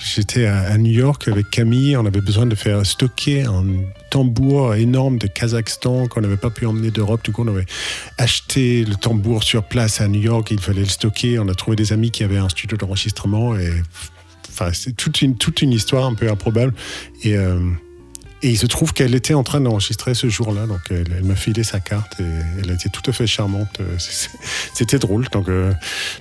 J'étais 0.00 0.46
à, 0.46 0.58
à 0.58 0.76
New 0.76 0.90
York 0.90 1.28
avec 1.28 1.50
Camille, 1.50 1.96
on 1.96 2.04
avait 2.04 2.20
besoin 2.20 2.46
de 2.46 2.54
faire 2.56 2.84
stocker 2.84 3.42
un 3.42 3.64
tambour 4.10 4.74
énorme 4.74 5.18
de 5.18 5.28
Kazakhstan 5.28 6.08
qu'on 6.08 6.20
n'avait 6.20 6.36
pas 6.36 6.50
pu 6.50 6.66
emmener 6.66 6.90
d'Europe. 6.90 7.24
Du 7.24 7.30
coup, 7.30 7.44
on 7.44 7.48
avait 7.48 7.66
acheté 8.16 8.84
le 8.84 8.96
tambour 8.96 9.44
sur 9.44 9.62
place 9.62 10.00
à 10.00 10.08
New 10.08 10.20
York, 10.20 10.50
il 10.50 10.60
fallait 10.60 10.80
le 10.80 10.86
stocker. 10.86 11.38
On 11.38 11.48
a 11.48 11.54
trouvé 11.54 11.76
des 11.76 11.92
amis 11.92 12.10
qui 12.10 12.24
avaient 12.24 12.38
un 12.38 12.48
studio 12.48 12.76
d'enregistrement 12.76 13.56
et 13.56 13.70
enfin, 14.48 14.72
c'est 14.72 14.96
toute 14.96 15.22
une, 15.22 15.36
toute 15.36 15.62
une 15.62 15.72
histoire 15.72 16.06
un 16.06 16.14
peu 16.14 16.28
improbable. 16.28 16.74
Et, 17.22 17.36
euh, 17.36 17.60
et 18.42 18.50
il 18.50 18.58
se 18.58 18.66
trouve 18.66 18.92
qu'elle 18.92 19.14
était 19.14 19.34
en 19.34 19.42
train 19.42 19.60
d'enregistrer 19.60 20.14
ce 20.14 20.28
jour-là, 20.28 20.66
donc 20.66 20.80
elle, 20.90 21.24
m'a 21.24 21.34
filé 21.34 21.64
sa 21.64 21.80
carte 21.80 22.20
et 22.20 22.24
elle 22.62 22.70
était 22.70 22.88
tout 22.88 23.02
à 23.08 23.12
fait 23.12 23.26
charmante. 23.26 23.80
Euh, 23.80 23.96
C'était 24.74 24.98
drôle. 24.98 25.26
Donc, 25.32 25.48
euh, 25.48 25.72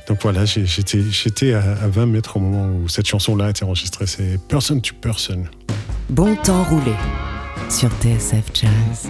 donc 0.07 0.19
voilà, 0.21 0.45
j'étais 0.45 1.53
à, 1.53 1.61
à 1.83 1.87
20 1.87 2.05
mètres 2.07 2.37
au 2.37 2.39
moment 2.39 2.69
où 2.75 2.87
cette 2.89 3.07
chanson-là 3.07 3.45
a 3.45 3.49
été 3.51 3.63
enregistrée. 3.63 4.07
C'est 4.07 4.39
Person 4.47 4.79
to 4.79 4.95
Person. 4.99 5.43
Bon 6.09 6.35
temps 6.35 6.63
roulé 6.63 6.93
sur 7.69 7.89
TSF 8.01 8.45
Jazz. 8.53 9.09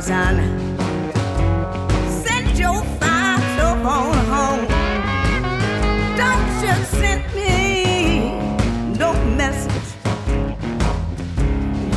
Person. 0.00 0.38
Send 2.24 2.58
your 2.58 2.82
fine 2.98 3.40
phone 3.56 4.14
home. 4.32 4.66
Don't 6.16 6.48
you 6.64 6.74
send 7.00 7.22
me 7.34 8.32
no 8.98 9.12
message. 9.36 9.88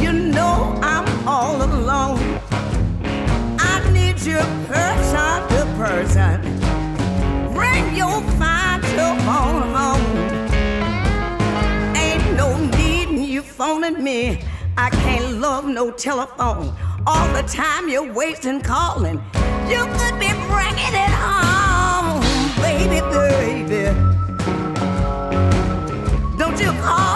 You 0.02 0.12
know 0.12 0.78
I'm 0.82 1.08
all 1.28 1.63
alone. 1.63 2.20
I 3.58 3.89
need 3.94 4.20
you 4.22 4.39
person 4.68 5.36
to 5.54 5.62
person. 5.78 6.42
Bring 7.54 7.96
your 7.96 8.22
fine 8.38 8.82
telephone 8.82 9.63
home. 9.78 10.06
Ain't 11.96 12.36
no 12.36 12.58
need 12.78 13.10
in 13.10 13.24
you 13.24 13.42
phoning 13.42 14.04
me. 14.04 14.42
I 14.78 14.89
can't 14.89 15.39
love 15.39 15.66
no 15.66 15.92
telephone. 15.92 16.76
All 17.06 17.28
the 17.34 17.44
time 17.44 17.89
you're 17.89 18.13
wasting 18.13 18.62
calling. 18.62 19.22
You 19.68 19.84
could 19.98 20.20
be 20.20 20.32
bringing 20.48 20.94
it 20.94 21.13
home, 21.26 22.22
baby, 22.62 23.02
baby. 23.12 23.84
Don't 26.38 26.58
you 26.60 26.72
call 26.82 27.12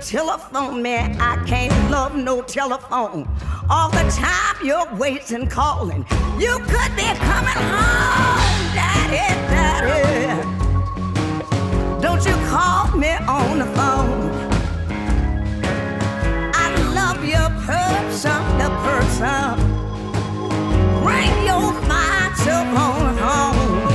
telephone 0.00 0.82
man. 0.82 1.20
I 1.20 1.36
can't 1.44 1.90
love 1.90 2.14
no 2.16 2.42
telephone. 2.42 3.28
All 3.68 3.90
the 3.90 4.10
time 4.10 4.56
you're 4.64 4.92
waiting, 4.96 5.46
calling. 5.46 6.06
You 6.38 6.58
could 6.60 6.96
be 6.96 7.08
coming 7.28 7.60
home, 7.74 8.74
daddy, 8.74 9.34
daddy. 9.50 10.42
Don't 12.00 12.24
you 12.24 12.34
call 12.48 12.96
me 12.96 13.10
on 13.28 13.58
the 13.58 13.66
phone. 13.76 14.30
I 16.54 16.66
love 16.94 17.24
your 17.24 17.50
person 17.66 18.40
the 18.58 18.70
person. 18.86 19.54
Bring 21.02 21.34
your 21.44 21.72
fine 21.88 22.34
self 22.36 22.68
home. 22.76 23.90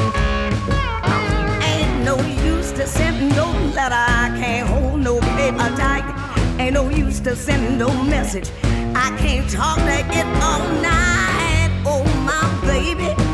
Ain't 1.63 2.05
no 2.05 2.15
use 2.43 2.71
to 2.73 2.85
send 2.87 3.35
no 3.35 3.51
letter. 3.73 4.14
Paper 5.57 5.75
tight. 5.77 6.59
Ain't 6.59 6.73
no 6.73 6.89
use 6.89 7.19
to 7.21 7.35
send 7.35 7.77
no 7.79 7.87
message. 8.03 8.49
I 8.93 9.15
can't 9.17 9.49
talk 9.49 9.77
to 9.77 10.17
it 10.19 10.25
all 10.43 10.59
night. 10.81 11.71
Oh, 11.85 12.03
my 12.25 12.67
baby. 12.67 13.24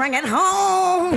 Bring 0.00 0.14
it 0.14 0.24
home. 0.24 1.14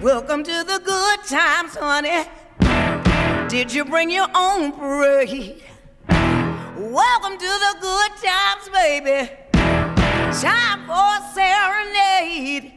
Welcome 0.00 0.42
to 0.42 0.64
the 0.64 0.80
good 0.82 1.22
times, 1.26 1.76
honey. 1.76 2.24
Did 3.50 3.74
you 3.74 3.84
bring 3.84 4.08
your 4.08 4.28
own 4.34 4.72
parade? 4.72 5.62
Welcome 6.08 7.36
to 7.36 7.52
the 7.66 7.76
good 7.78 8.12
times, 8.24 8.70
baby. 8.72 9.30
Time 9.52 10.86
for 10.86 11.08
a 11.12 11.20
serenade. 11.34 12.72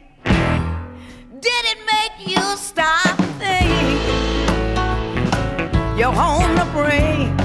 Did 1.40 1.64
it 1.72 1.78
make 1.86 2.28
you 2.28 2.42
stop? 2.58 3.19
You're 6.00 6.14
on 6.14 6.54
the 6.54 6.64
brink. 6.72 7.38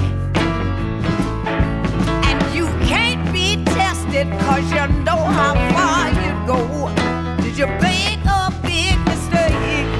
And 2.25 2.55
you 2.55 2.67
can't 2.87 3.33
be 3.33 3.61
tested 3.65 4.31
cause 4.39 4.63
you 4.71 4.87
know 5.03 5.17
how 5.17 5.55
far 5.75 6.07
you'd 6.21 6.47
go. 6.47 6.87
Did 7.43 7.57
you 7.57 7.67
make 7.83 8.23
a 8.23 8.53
big 8.63 8.97
mistake? 9.03 9.91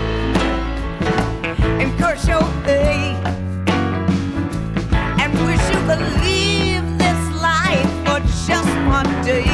And 1.81 1.99
curse 1.99 2.25
your 2.29 2.43
pay. 2.63 3.17
And 5.21 5.33
wish 5.45 5.65
you 5.73 5.79
could 5.87 5.99
leave 6.23 6.97
this 6.97 7.21
life 7.41 7.91
for 8.05 8.21
just 8.47 8.73
one 8.87 9.11
day. 9.25 9.51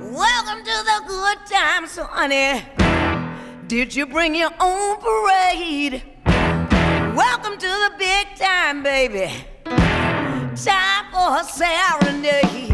Welcome 0.00 0.64
to 0.64 0.76
the 0.90 1.02
good 1.06 1.38
times, 1.44 1.98
honey. 1.98 2.64
Did 3.66 3.94
you 3.94 4.06
bring 4.06 4.34
your 4.34 4.52
own 4.58 4.96
parade? 4.96 6.11
Welcome 7.14 7.58
to 7.58 7.66
the 7.66 7.92
big 7.98 8.26
time, 8.36 8.82
baby. 8.82 9.30
Time 9.66 11.04
for 11.12 11.40
a 11.40 11.44
serenade. 11.44 12.72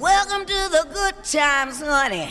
Welcome 0.00 0.46
to 0.46 0.68
the 0.70 0.86
good 0.90 1.22
times, 1.22 1.82
honey. 1.82 2.30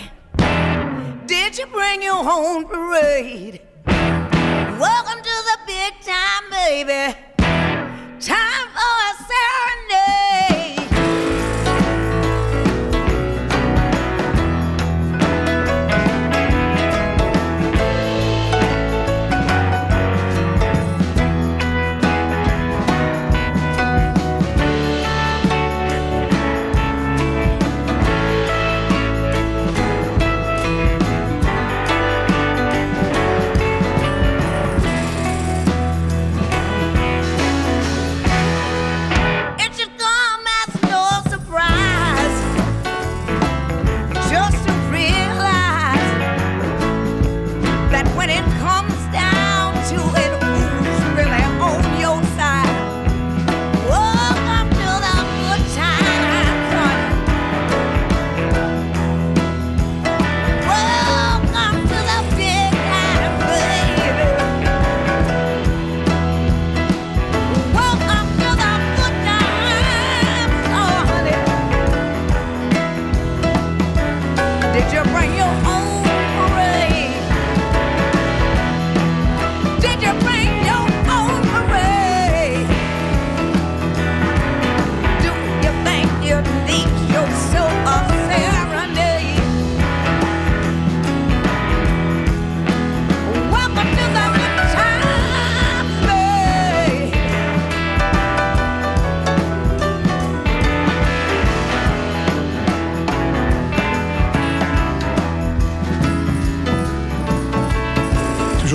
Did 1.27 1.59
you 1.59 1.67
bring 1.67 2.01
your 2.01 2.27
own 2.27 2.65
parade? 2.65 3.61
Welcome 3.85 5.21
to 5.21 5.43
the 5.49 5.57
big 5.67 5.93
time, 6.01 6.49
baby. 6.49 7.15
Time 8.19 8.67
for 8.73 8.95
a 9.05 9.13
serenade. 9.29 9.54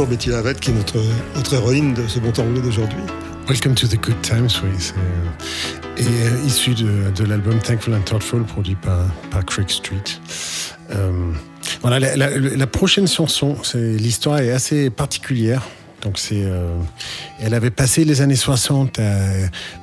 Toujours 0.01 0.13
Betty 0.13 0.31
Lavette 0.31 0.61
qui 0.61 0.71
est 0.71 0.73
notre, 0.73 0.97
notre 1.37 1.53
héroïne 1.53 1.93
de 1.93 2.09
ce 2.09 2.21
bon 2.21 2.33
temps 2.33 2.43
roulé 2.45 2.63
d'aujourd'hui. 2.63 3.03
Welcome 3.47 3.75
to 3.75 3.87
the 3.87 4.01
Good 4.01 4.19
Times, 4.23 4.49
oui. 4.65 4.71
c'est, 4.79 4.95
euh, 4.95 5.99
Et 5.99 6.07
euh, 6.07 6.47
issu 6.47 6.73
de, 6.73 7.25
l'album 7.25 7.59
Thankful 7.59 7.93
and 7.93 8.01
Thoughtful, 8.07 8.45
produit 8.45 8.77
par, 8.77 9.05
par 9.31 9.45
Creek 9.45 9.71
Street. 9.71 10.03
Euh, 10.91 11.11
voilà, 11.83 12.01
la, 12.01 12.31
la- 12.39 12.67
prochaine 12.67 13.07
chanson, 13.07 13.59
l'histoire 13.75 14.39
est 14.39 14.53
assez 14.53 14.89
particulière. 14.89 15.69
Donc 16.03 16.19
c'est, 16.19 16.43
euh, 16.45 16.75
elle 17.41 17.53
avait 17.55 17.71
passé 17.71 18.05
les 18.05 18.21
années 18.23 18.37
60 18.37 18.99
à- 18.99 19.03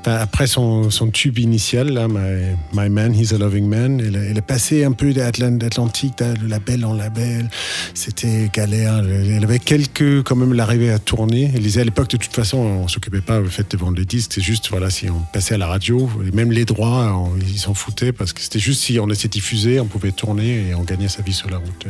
enfin, 0.01 0.15
après 0.15 0.47
son, 0.47 0.89
son 0.89 1.09
tube 1.09 1.37
initial, 1.37 1.89
là, 1.89 2.07
My, 2.07 2.55
My 2.73 2.89
Man, 2.89 3.13
He's 3.13 3.33
a 3.33 3.37
Loving 3.37 3.67
Man. 3.67 3.99
Elle, 3.99 4.37
est 4.37 4.41
passée 4.41 4.83
un 4.83 4.91
peu 4.93 5.13
d'Atlant- 5.13 5.57
d'Atlantique, 5.57 6.17
de 6.17 6.47
label 6.47 6.85
en 6.85 6.93
label. 6.93 7.49
C'était 7.93 8.49
galère. 8.53 8.99
Elle 9.05 9.43
avait 9.43 9.59
quelques, 9.59 10.23
quand 10.23 10.35
même, 10.35 10.53
l'arrivée 10.53 10.91
à 10.91 10.99
tourner. 10.99 11.51
Elle 11.53 11.61
disait 11.61 11.81
à 11.81 11.83
l'époque, 11.83 12.09
de 12.09 12.17
toute 12.17 12.33
façon, 12.33 12.57
on 12.57 12.87
s'occupait 12.87 13.21
pas 13.21 13.39
du 13.41 13.49
fait 13.49 13.69
de 13.69 13.77
vendre 13.77 13.97
des 13.97 14.05
disques. 14.05 14.31
C'est 14.33 14.41
juste, 14.41 14.69
voilà, 14.69 14.89
si 14.89 15.09
on 15.09 15.19
passait 15.33 15.55
à 15.55 15.57
la 15.57 15.67
radio, 15.67 16.09
même 16.33 16.51
les 16.51 16.65
droits, 16.65 17.29
ils 17.47 17.59
s'en 17.59 17.73
foutaient 17.73 18.11
parce 18.11 18.33
que 18.33 18.41
c'était 18.41 18.59
juste 18.59 18.81
si 18.81 18.99
on 18.99 19.05
laissait 19.05 19.27
diffuser, 19.27 19.79
on 19.79 19.85
pouvait 19.85 20.11
tourner 20.11 20.69
et 20.69 20.75
on 20.75 20.83
gagnait 20.83 21.07
sa 21.09 21.21
vie 21.21 21.33
sur 21.33 21.49
la 21.49 21.57
route. 21.57 21.87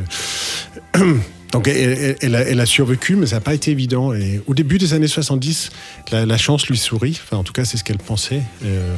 Donc 1.52 1.66
elle, 1.66 2.60
a, 2.60 2.66
survécu, 2.66 3.16
mais 3.16 3.26
ça 3.26 3.36
n'a 3.36 3.40
pas 3.40 3.54
été 3.54 3.70
évident. 3.70 4.12
Et 4.12 4.42
au 4.46 4.54
début 4.54 4.78
des 4.78 4.92
années 4.92 5.08
70, 5.08 5.70
la, 6.12 6.36
chance 6.36 6.68
lui 6.68 6.76
sourit. 6.76 7.18
Enfin, 7.24 7.38
en 7.38 7.44
tout 7.44 7.52
cas, 7.52 7.64
c'est 7.64 7.76
ce 7.76 7.84
qu'elle 7.84 7.98
pensait. 7.98 8.42
Euh, 8.64 8.96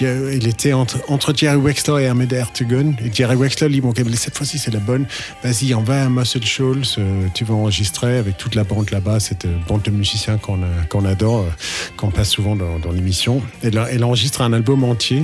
il 0.00 0.46
était 0.46 0.72
entre, 0.72 0.98
entre 1.08 1.32
Jerry 1.34 1.56
Wexler 1.56 2.04
et 2.04 2.06
Ahmed 2.06 2.32
Ertegun. 2.32 2.92
Et 3.04 3.12
Jerry 3.12 3.36
Wexler 3.36 3.68
lui 3.68 3.76
dit, 3.76 3.80
bon, 3.80 3.94
cette 4.14 4.36
fois-ci, 4.36 4.58
c'est 4.58 4.72
la 4.72 4.80
bonne. 4.80 5.06
Vas-y, 5.42 5.74
on 5.74 5.82
va 5.82 6.04
à 6.04 6.08
Muscle 6.08 6.44
Shoals. 6.44 6.82
euh, 6.98 7.26
tu 7.34 7.44
vas 7.44 7.54
enregistrer 7.54 8.18
avec 8.18 8.36
toute 8.36 8.54
la 8.54 8.64
bande 8.64 8.90
là-bas, 8.90 9.20
cette 9.20 9.46
euh, 9.46 9.56
bande 9.66 9.82
de 9.82 9.90
musiciens 9.90 10.38
qu'on 10.38 10.60
qu'on 10.88 11.04
adore, 11.04 11.40
euh, 11.40 11.50
qu'on 11.96 12.10
passe 12.10 12.30
souvent 12.30 12.56
dans, 12.56 12.92
l'émission. 12.92 13.42
Elle, 13.62 14.04
enregistre 14.04 14.42
un 14.42 14.52
album 14.52 14.84
entier. 14.84 15.22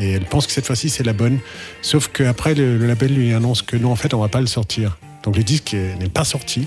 Et 0.00 0.12
elle 0.12 0.24
pense 0.24 0.46
que 0.46 0.52
cette 0.52 0.66
fois-ci, 0.66 0.90
c'est 0.90 1.04
la 1.04 1.12
bonne. 1.12 1.38
Sauf 1.82 2.08
qu'après, 2.08 2.54
le, 2.54 2.76
le 2.76 2.86
label 2.86 3.14
lui 3.14 3.32
annonce 3.32 3.62
que 3.62 3.76
non, 3.76 3.90
en 3.90 3.96
fait, 3.96 4.14
on 4.14 4.20
va 4.20 4.28
pas 4.28 4.40
le 4.40 4.46
sortir. 4.46 4.98
Donc 5.22 5.36
le 5.36 5.42
disque 5.42 5.74
n'est 5.74 6.08
pas 6.08 6.24
sorti. 6.24 6.66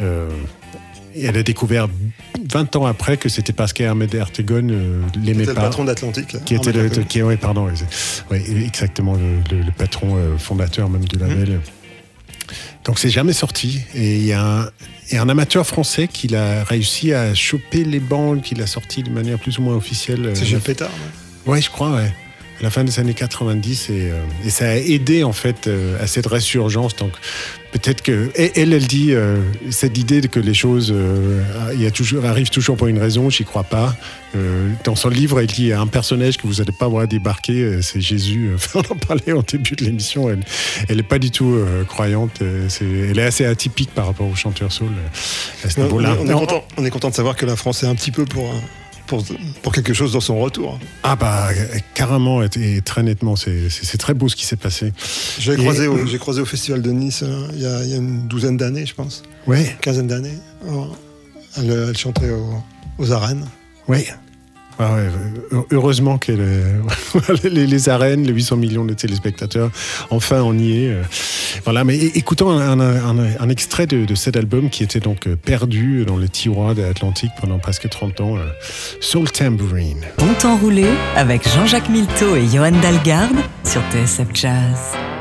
Euh, 0.00 0.28
et 1.14 1.24
elle 1.24 1.36
a 1.36 1.42
découvert 1.42 1.88
20 2.50 2.76
ans 2.76 2.86
après 2.86 3.18
que 3.18 3.28
c'était 3.28 3.52
parce 3.52 3.72
qu'Ahmed 3.74 4.14
Ertegun 4.14 4.68
euh, 4.70 5.02
l'aimait 5.16 5.40
C'était 5.40 5.46
le 5.50 5.54
pas. 5.54 5.60
patron 5.62 5.84
d'Atlantique. 5.84 6.42
Qui 6.44 6.54
était 6.54 6.72
le, 6.72 6.80
Ahmed 6.80 7.06
qui, 7.06 7.22
ouais, 7.22 7.36
pardon, 7.36 7.68
ouais, 8.30 8.42
exactement 8.64 9.14
le, 9.14 9.36
le- 9.56 9.62
le 9.62 9.72
patron 9.72 10.16
euh, 10.16 10.38
fondateur 10.38 10.88
même 10.88 11.04
du 11.04 11.18
label. 11.18 11.60
Donc 12.84 12.98
c'est 12.98 13.10
jamais 13.10 13.34
sorti. 13.34 13.80
Et 13.94 14.16
il 14.16 14.24
y, 14.24 14.32
a 14.32 14.42
un- 14.62 14.70
il 15.10 15.14
y 15.14 15.16
a 15.18 15.22
un 15.22 15.28
amateur 15.28 15.66
français 15.66 16.08
qui 16.08 16.34
a 16.34 16.64
réussi 16.64 17.12
à 17.12 17.34
choper 17.34 17.84
les 17.84 18.00
bandes, 18.00 18.40
qu'il 18.42 18.60
a 18.62 18.66
sorti 18.66 19.02
de 19.02 19.10
manière 19.10 19.38
plus 19.38 19.58
ou 19.58 19.62
moins 19.62 19.76
officielle. 19.76 20.30
C'est 20.34 20.42
euh, 20.42 20.46
Gilles 20.46 20.60
Pétard. 20.60 20.90
ouais. 21.46 21.52
Ouais, 21.52 21.60
je 21.60 21.70
crois, 21.70 21.90
ouais. 21.92 22.12
La 22.60 22.70
fin 22.70 22.84
des 22.84 23.00
années 23.00 23.14
90 23.14 23.90
et, 23.90 24.10
euh, 24.10 24.20
et 24.44 24.50
ça 24.50 24.68
a 24.68 24.76
aidé 24.76 25.24
en 25.24 25.32
fait 25.32 25.66
euh, 25.66 26.00
à 26.00 26.06
cette 26.06 26.26
résurgence. 26.26 26.94
Donc 26.94 27.12
peut-être 27.72 28.02
que 28.02 28.30
et 28.36 28.52
elle, 28.60 28.72
elle 28.72 28.86
dit 28.86 29.12
euh, 29.12 29.38
cette 29.70 29.98
idée 29.98 30.20
que 30.28 30.38
les 30.38 30.54
choses 30.54 30.94
y 31.76 31.86
a 31.86 31.90
toujours 31.90 32.24
arrivent 32.24 32.50
toujours 32.50 32.76
pour 32.76 32.86
une 32.86 32.98
raison. 32.98 33.30
J'y 33.30 33.44
crois 33.44 33.64
pas. 33.64 33.96
Dans 34.84 34.96
son 34.96 35.10
livre, 35.10 35.40
elle 35.40 35.46
dit 35.46 35.74
un 35.74 35.86
personnage 35.86 36.38
que 36.38 36.46
vous 36.46 36.54
n'allez 36.54 36.72
pas 36.72 36.88
voir 36.88 37.06
débarquer, 37.06 37.82
c'est 37.82 38.00
Jésus. 38.00 38.52
On 38.74 38.78
en 38.78 38.96
parlait 38.96 39.32
au 39.32 39.42
début 39.42 39.76
de 39.76 39.84
l'émission. 39.84 40.30
Elle, 40.30 40.40
elle 40.88 41.00
est 41.00 41.02
pas 41.02 41.18
du 41.18 41.30
tout 41.30 41.58
croyante. 41.86 42.40
elle 42.40 43.18
est 43.18 43.24
assez 43.24 43.44
atypique 43.44 43.90
par 43.94 44.06
rapport 44.06 44.26
au 44.26 44.34
chanteur 44.34 44.72
soul 44.72 44.92
à 45.64 45.68
ce 45.68 45.80
On, 45.80 46.00
est 46.00 46.32
content, 46.32 46.64
on 46.78 46.84
est 46.84 46.90
content 46.90 47.10
de 47.10 47.14
savoir 47.14 47.36
que 47.36 47.44
la 47.44 47.56
France 47.56 47.82
est 47.82 47.86
un 47.86 47.94
petit 47.94 48.10
peu 48.10 48.24
pour 48.24 48.50
un, 48.50 48.60
pour, 49.62 49.72
quelque 49.72 49.92
chose 49.92 50.12
dans 50.12 50.20
son 50.20 50.38
retour. 50.38 50.78
Ah 51.02 51.16
bah 51.16 51.48
carrément 51.94 52.42
et, 52.42 52.80
très 52.82 53.02
nettement, 53.02 53.36
c'est 53.36 53.98
très 53.98 54.14
beau 54.14 54.28
ce 54.28 54.36
qui 54.36 54.44
s'est 54.44 54.56
passé. 54.56 54.92
J'ai 55.38 55.56
croisé, 55.56 55.86
au, 55.86 55.96
croisé 56.18 56.40
au 56.40 56.46
Festival 56.46 56.82
de 56.82 56.90
Nice 56.90 57.22
hein, 57.22 57.48
il 57.54 57.60
y, 57.60 57.66
a, 57.66 57.96
une 57.96 58.26
douzaine 58.28 58.56
d'années, 58.56 58.86
je 58.86 58.94
pense. 58.94 59.22
oui 59.46 59.66
quinzaine 59.80 60.06
d'années. 60.06 60.38
Oh, 60.68 60.88
elle, 61.56 61.70
elle, 61.70 61.96
chantait 61.96 62.30
aux 62.98 63.12
arènes. 63.12 63.46
Oui. 63.88 64.06
Ah 64.84 64.96
heureusement 65.70 66.18
que 66.18 66.32
les, 67.44 67.66
les, 67.66 67.88
arènes, 67.88 68.24
les 68.24 68.32
800 68.32 68.56
millions 68.56 68.84
de 68.84 68.94
téléspectateurs, 68.94 69.70
enfin 70.10 70.42
on 70.42 70.58
y 70.58 70.84
est. 70.84 70.96
Voilà, 71.64 71.84
mais 71.84 71.96
écoutons 71.96 72.50
un, 72.50 73.48
extrait 73.48 73.86
de, 73.86 74.14
cet 74.14 74.36
album 74.36 74.70
qui 74.70 74.82
était 74.82 75.00
donc 75.00 75.28
perdu 75.44 76.04
dans 76.04 76.16
les 76.16 76.28
tiroirs 76.28 76.74
de 76.74 76.82
l'Atlantique 76.82 77.32
pendant 77.40 77.58
presque 77.58 77.88
30 77.88 78.20
ans, 78.20 78.36
euh, 78.36 78.46
Soul 79.00 79.30
Tambourine. 79.30 80.02
Bon 80.18 80.32
temps 80.34 80.56
roulé 80.56 80.86
avec 81.16 81.48
Jean-Jacques 81.48 81.88
Milteau 81.88 82.36
et 82.36 82.46
Johan 82.48 82.72
Dalgarde 82.82 83.36
sur 83.64 83.82
TSF 83.90 84.28
Jazz. 84.34 85.11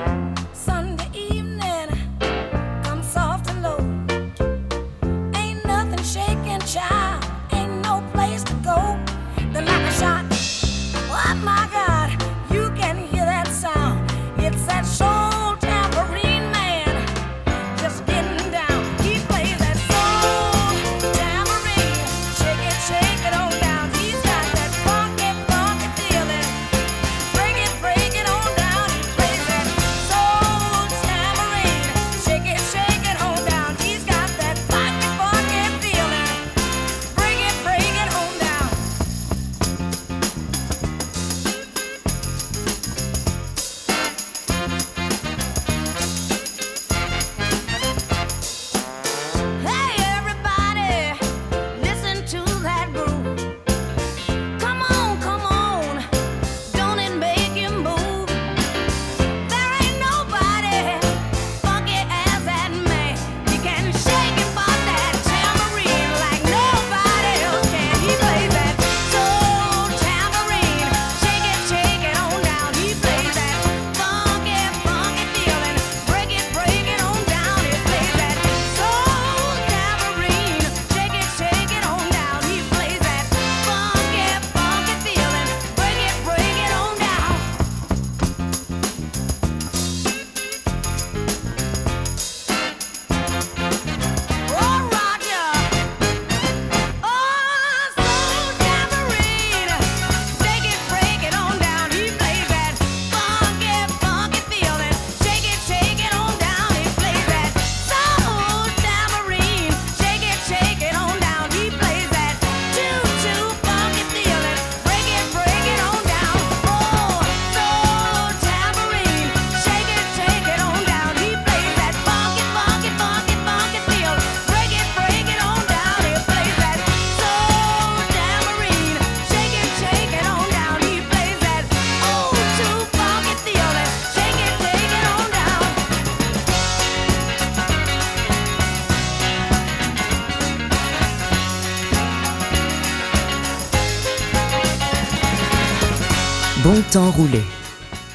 T'enrouler 146.91 147.45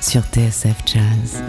sur 0.02 0.20
TSF 0.20 0.76
Jazz. 0.84 1.42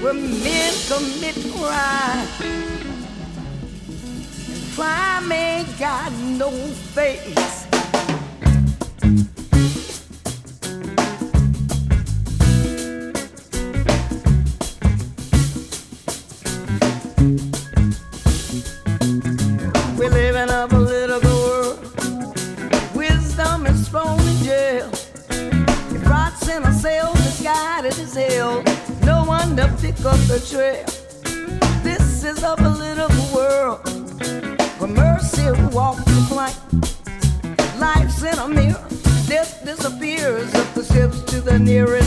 where 0.00 0.14
men 0.14 0.74
commit 0.88 1.36
crime. 1.54 2.28
Crime 4.74 5.32
ain't 5.32 5.78
got 5.78 6.12
no 6.12 6.50
face. 6.50 7.65
up 30.06 30.18
the 30.28 30.38
trail. 30.38 30.84
This 31.82 32.22
is 32.22 32.42
a 32.44 32.54
political 32.54 33.34
world 33.34 33.80
where 34.78 34.88
mercy 34.88 35.50
walks 35.74 36.04
the 36.04 36.26
plank. 36.28 36.56
Life's 37.80 38.22
in 38.22 38.38
a 38.38 38.46
mirror. 38.46 38.86
Death 39.26 39.64
disappears 39.64 40.54
if 40.54 40.74
the 40.74 40.84
ships 40.84 41.22
to 41.32 41.40
the 41.40 41.58
nearest. 41.58 42.05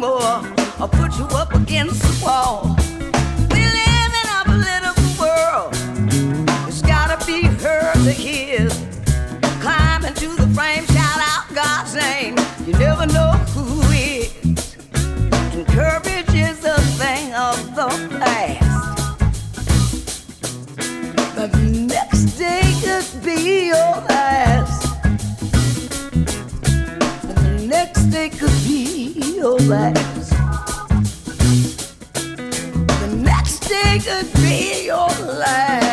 More 0.00 0.42
or 0.80 0.88
put 0.88 1.18
you 1.18 1.26
up 1.36 1.54
against 1.54 2.00
the 2.00 2.24
wall. 2.24 2.79
Your 29.40 29.58
last. 29.60 30.30
The 33.00 33.20
next 33.22 33.60
day 33.60 33.98
could 33.98 34.30
be 34.34 34.84
your 34.84 35.08
last. 35.38 35.89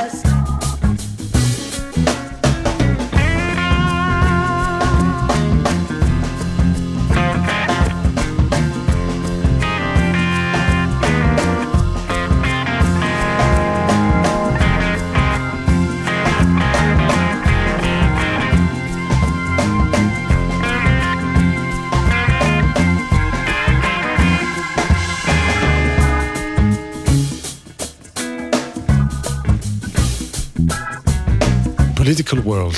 World. 32.36 32.76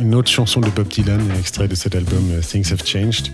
Une 0.00 0.14
autre 0.14 0.30
chanson 0.30 0.60
de 0.60 0.70
Bob 0.70 0.88
Dylan, 0.88 1.20
extrait 1.38 1.68
de 1.68 1.74
cet 1.74 1.94
album 1.94 2.30
euh, 2.30 2.40
Things 2.40 2.72
Have 2.72 2.84
Changed. 2.84 3.30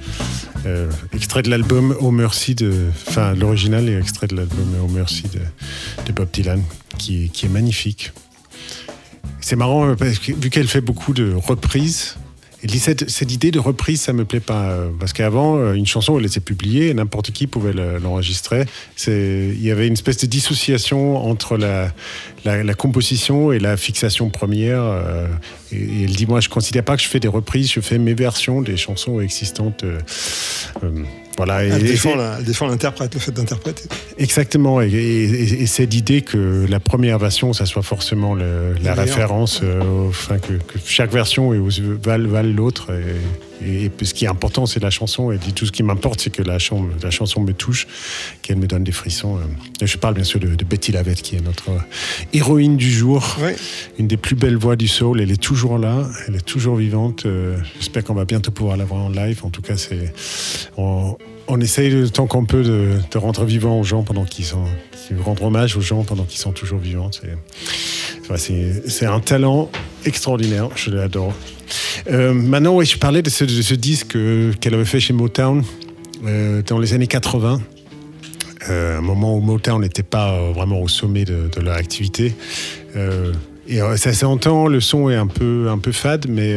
Euh, 0.66 0.91
extrait 1.12 1.43
de 1.43 1.51
l'album 1.51 1.95
Oh 2.01 2.11
Mercy 2.11 2.55
de. 2.55 2.89
Enfin, 3.09 3.35
l'original 3.35 3.89
est 3.89 3.99
extrait 3.99 4.27
de 4.27 4.35
l'album 4.35 4.75
Oh 4.83 4.89
Mercy 4.89 5.25
de, 6.07 6.12
Bob 6.12 6.29
Dylan, 6.33 6.62
qui, 6.99 7.31
qui 7.31 7.47
est 7.47 7.49
magnifique. 7.49 8.12
C'est 9.41 9.57
marrant 9.57 9.91
euh, 9.91 9.95
vu 9.95 10.51
qu'elle 10.51 10.68
fait 10.68 10.81
beaucoup 10.81 11.12
de 11.12 11.33
reprises, 11.35 12.16
cette, 12.68 13.10
cette 13.10 13.32
idée 13.32 13.50
de 13.50 13.58
reprise, 13.58 14.00
ça 14.00 14.12
me 14.12 14.24
plaît 14.24 14.40
pas. 14.40 14.70
euh, 14.70 14.88
Parce 14.98 15.12
qu'avant, 15.12 15.56
euh, 15.56 15.74
une 15.74 15.86
chanson, 15.86 16.18
elle 16.18 16.26
était 16.26 16.40
publiée, 16.40 16.94
n'importe 16.94 17.30
qui 17.32 17.46
pouvait 17.46 17.72
le- 17.72 17.98
l'enregistrer. 17.98 18.64
Il 19.06 19.60
y 19.62 19.70
avait 19.70 19.86
une 19.86 19.94
espèce 19.94 20.18
de 20.18 20.26
dissociation 20.26 21.16
entre 21.16 21.56
la, 21.56 21.92
composition 22.74 23.52
et 23.52 23.58
la 23.58 23.76
fixation 23.76 24.30
première. 24.30 24.82
euh, 24.82 25.26
et, 25.72 26.04
elle 26.04 26.14
dit, 26.14 26.26
moi, 26.26 26.40
je 26.40 26.48
considère 26.48 26.84
pas 26.84 26.96
que 26.96 27.02
je 27.02 27.08
fais 27.08 27.20
des 27.20 27.28
reprises, 27.28 27.72
je 27.72 27.80
fais 27.80 27.98
mes 27.98 28.14
versions 28.14 28.62
des 28.62 28.76
chansons 28.76 29.20
existantes. 29.20 29.84
Voilà. 31.37 31.64
Elle 31.64 31.80
et 31.80 31.89
défend 31.93 32.11
c'est- 32.12 32.16
la- 32.16 32.37
elle 32.39 32.45
défend 32.45 32.66
l'interprète, 32.66 33.14
le 33.14 33.20
fait 33.20 33.33
d'interpréter. 33.33 33.85
Exactement, 34.18 34.80
et, 34.83 34.89
et, 34.89 35.62
et 35.62 35.66
cette 35.66 35.95
idée 35.95 36.22
que 36.22 36.66
la 36.68 36.80
première 36.80 37.18
version, 37.18 37.53
ça 37.53 37.66
soit 37.66 37.83
forcément 37.83 38.35
le- 38.35 38.74
la 38.83 38.95
référence, 38.95 39.61
euh, 39.62 40.09
enfin 40.09 40.39
que, 40.39 40.53
que 40.55 40.78
chaque 40.85 41.12
version 41.12 41.51
valent, 42.05 42.28
valent 42.28 42.53
l'autre. 42.55 42.89
Et, 43.66 43.84
et 43.84 43.88
puis 43.88 44.06
ce 44.06 44.14
qui 44.14 44.24
est 44.24 44.28
important, 44.28 44.66
c'est 44.66 44.80
la 44.82 44.90
chanson. 44.90 45.30
Et 45.32 45.38
dit 45.38 45.52
tout 45.52 45.66
ce 45.66 45.72
qui 45.72 45.82
m'importe, 45.82 46.20
c'est 46.20 46.30
que 46.30 46.42
la, 46.42 46.58
chan- 46.58 46.86
la 47.02 47.10
chanson 47.10 47.40
me 47.40 47.52
touche, 47.52 47.86
qu'elle 48.42 48.56
me 48.58 48.66
donne 48.66 48.84
des 48.84 48.92
frissons. 48.92 49.36
euh. 49.36 49.40
Et 49.80 49.86
je 49.86 49.96
parle 49.98 50.14
bien 50.14 50.24
sûr 50.24 50.40
de, 50.40 50.54
de 50.54 50.64
Betty 50.64 50.92
Lavette, 50.92 51.22
qui 51.22 51.36
est 51.36 51.40
notre 51.40 51.70
euh, 51.70 51.78
héroïne 52.32 52.76
du 52.76 52.90
jour, 52.90 53.36
une 53.98 54.06
des 54.08 54.16
plus 54.16 54.34
belles 54.36 54.56
voix 54.56 54.76
du 54.76 54.88
soul. 54.88 55.20
Elle 55.20 55.30
est 55.30 55.40
toujours 55.40 55.78
là, 55.78 56.06
elle 56.28 56.36
est 56.36 56.44
toujours 56.46 56.76
vivante. 56.76 57.26
euh, 57.26 57.56
J'espère 57.78 58.04
qu'on 58.04 58.14
va 58.14 58.24
bientôt 58.24 58.50
pouvoir 58.50 58.76
la 58.76 58.84
voir 58.84 59.02
en 59.02 59.08
live. 59.08 59.40
En 59.44 59.50
tout 59.50 59.62
cas, 59.62 59.76
c'est 59.76 60.12
on, 60.76 61.16
on 61.48 61.60
essaye 61.60 61.90
le 61.90 62.08
temps 62.08 62.26
qu'on 62.26 62.44
peut 62.46 62.62
de, 62.62 62.98
de 63.10 63.18
rendre 63.18 63.44
vivant 63.44 63.78
aux 63.78 63.84
gens 63.84 64.02
pendant 64.02 64.24
qu'ils 64.24 64.44
sont, 64.44 64.64
de 65.10 65.20
rendre 65.20 65.42
hommage 65.44 65.76
aux 65.76 65.80
gens 65.80 66.04
pendant 66.04 66.24
qu'ils 66.24 66.38
sont 66.40 66.52
toujours 66.52 66.78
vivants. 66.78 67.10
C'est 68.36 69.06
un 69.06 69.20
talent 69.20 69.70
extraordinaire. 70.04 70.68
Je 70.76 70.90
l'adore. 70.90 71.34
Euh, 72.11 72.33
maintenant, 72.33 72.77
oui, 72.77 72.87
je 72.87 72.99
parlais 72.99 73.23
de 73.23 73.31
ce, 73.31 73.75
disque 73.75 74.16
euh, 74.16 74.53
qu'elle 74.61 74.75
avait 74.75 74.85
fait 74.85 75.01
chez 75.01 75.12
Motown 75.12 75.62
euh, 76.27 76.62
dans 76.62 76.79
les 76.79 76.95
années 76.95 77.07
80. 77.07 77.61
Euh, 78.68 78.99
un 78.99 79.01
moment 79.01 79.37
où 79.37 79.41
Motown 79.41 79.81
n'était 79.81 80.03
pas 80.03 80.51
vraiment 80.53 80.81
au 80.81 80.89
sommet 80.89 81.25
de, 81.25 81.49
leur 81.61 81.77
activité. 81.77 82.35
Et 83.68 83.79
ça 83.97 84.12
s'entend, 84.12 84.66
le 84.66 84.81
son 84.81 85.09
est 85.09 85.16
un 85.16 85.27
peu, 85.27 85.68
un 85.70 85.79
peu 85.79 85.93
fade, 85.93 86.27
mais, 86.29 86.57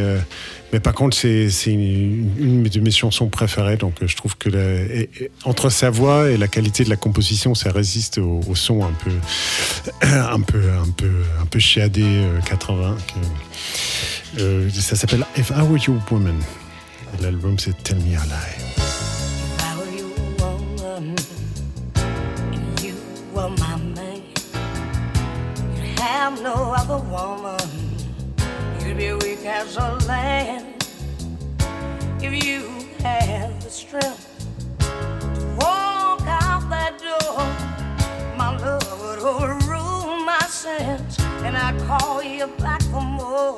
mais 0.73 0.79
par 0.79 0.93
contre, 0.93 1.15
c'est, 1.15 1.47
une, 1.67 2.63
de 2.63 2.79
mes 2.79 2.91
chansons 2.91 3.27
préférées. 3.27 3.77
Donc, 3.77 3.93
je 4.05 4.15
trouve 4.15 4.35
que 4.37 4.49
entre 5.45 5.69
sa 5.69 5.89
voix 5.89 6.29
et 6.29 6.37
la 6.37 6.47
qualité 6.47 6.83
de 6.83 6.89
la 6.89 6.95
composition, 6.95 7.55
ça 7.55 7.71
résiste 7.71 8.17
au, 8.17 8.41
son 8.55 8.83
un 8.83 8.91
peu, 8.91 9.11
un 10.05 10.41
peu, 10.41 10.61
un 10.71 10.91
peu, 10.91 11.11
un 11.41 11.45
peu 11.45 11.59
chiadé 11.59 12.03
euh, 12.03 12.39
80. 12.41 12.97
que- 13.07 13.13
euh, 14.39 14.69
ça 14.69 14.95
s'appelle 14.95 15.25
If 15.37 15.51
I 15.51 15.61
Were 15.61 15.77
Your 15.77 15.99
Woman. 16.11 16.39
L'album, 17.21 17.57
c'est 17.57 17.81
Tell 17.83 17.97
Me 17.97 18.15
a 18.17 18.25
Lie. 18.25 18.75
I 19.59 19.75
you'd 25.75 25.99
have 25.99 26.41
no 26.41 26.73
other 26.73 26.97
woman. 27.09 27.57
You'd 28.85 28.97
be 28.97 29.13
weak 29.13 29.45
as 29.45 29.77
a 29.77 29.97
lamb 30.07 30.73
if 32.21 32.45
you 32.45 32.69
had 32.99 33.61
the 33.61 33.69
strength 33.69 34.35
to 34.79 35.45
walk 35.57 36.21
out 36.27 36.69
that 36.69 36.99
door. 36.99 37.45
My 38.37 38.57
love 38.57 39.01
would 39.01 39.19
overrule 39.19 40.17
my 40.25 40.45
sense, 40.49 41.19
and 41.43 41.55
I'd 41.55 41.79
call 41.87 42.21
you 42.23 42.47
back 42.59 42.81
for 42.83 43.01
more. 43.01 43.57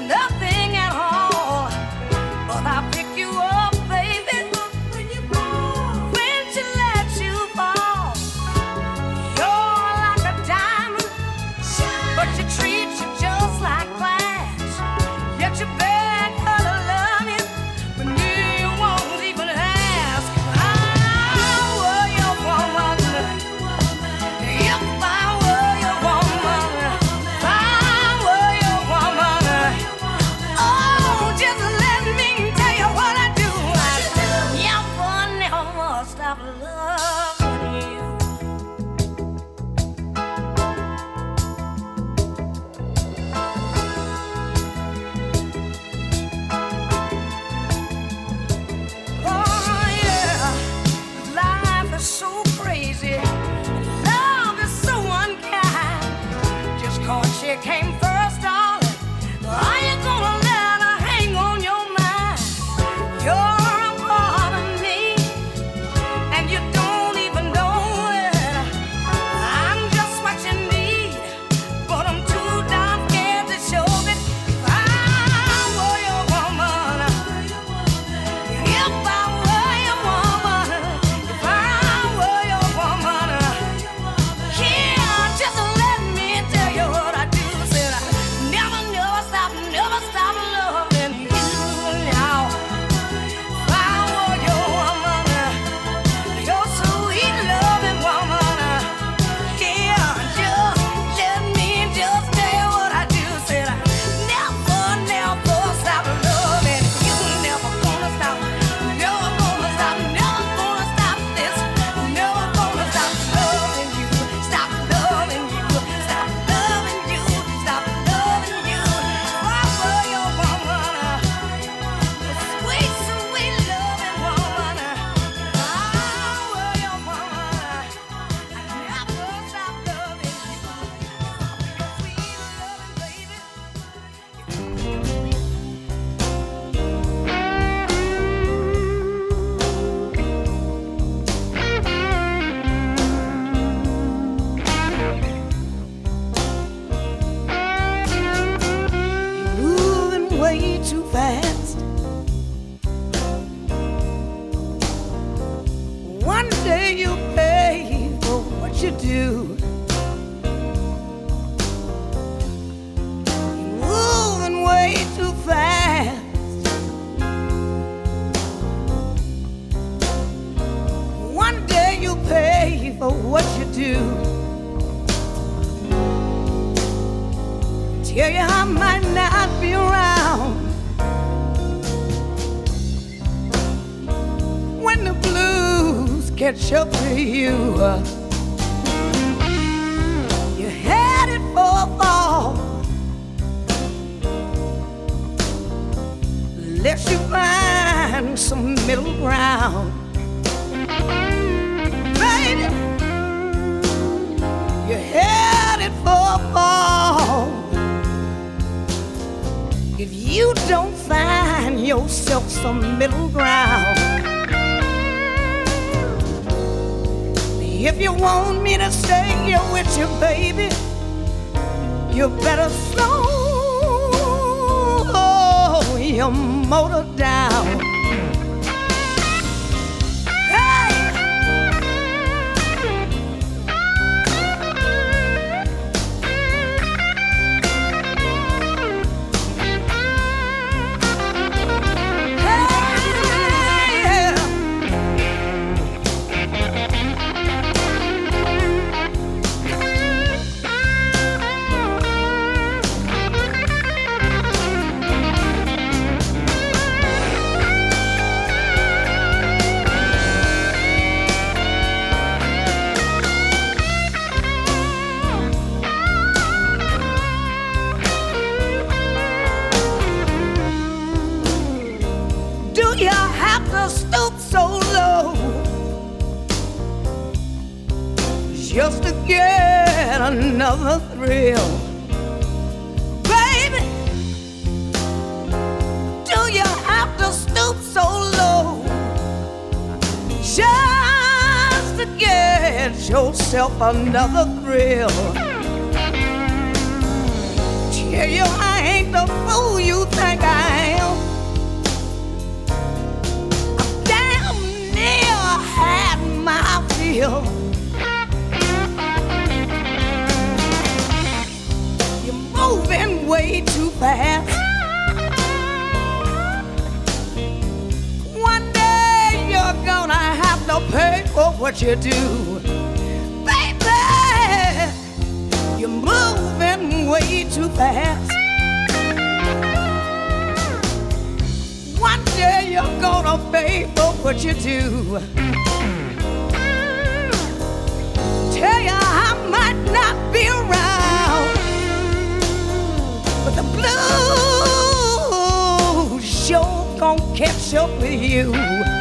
sure 346.51 346.99
gonna 346.99 347.35
catch 347.35 347.73
up 347.73 347.89
with 348.01 348.21
you. 348.21 349.00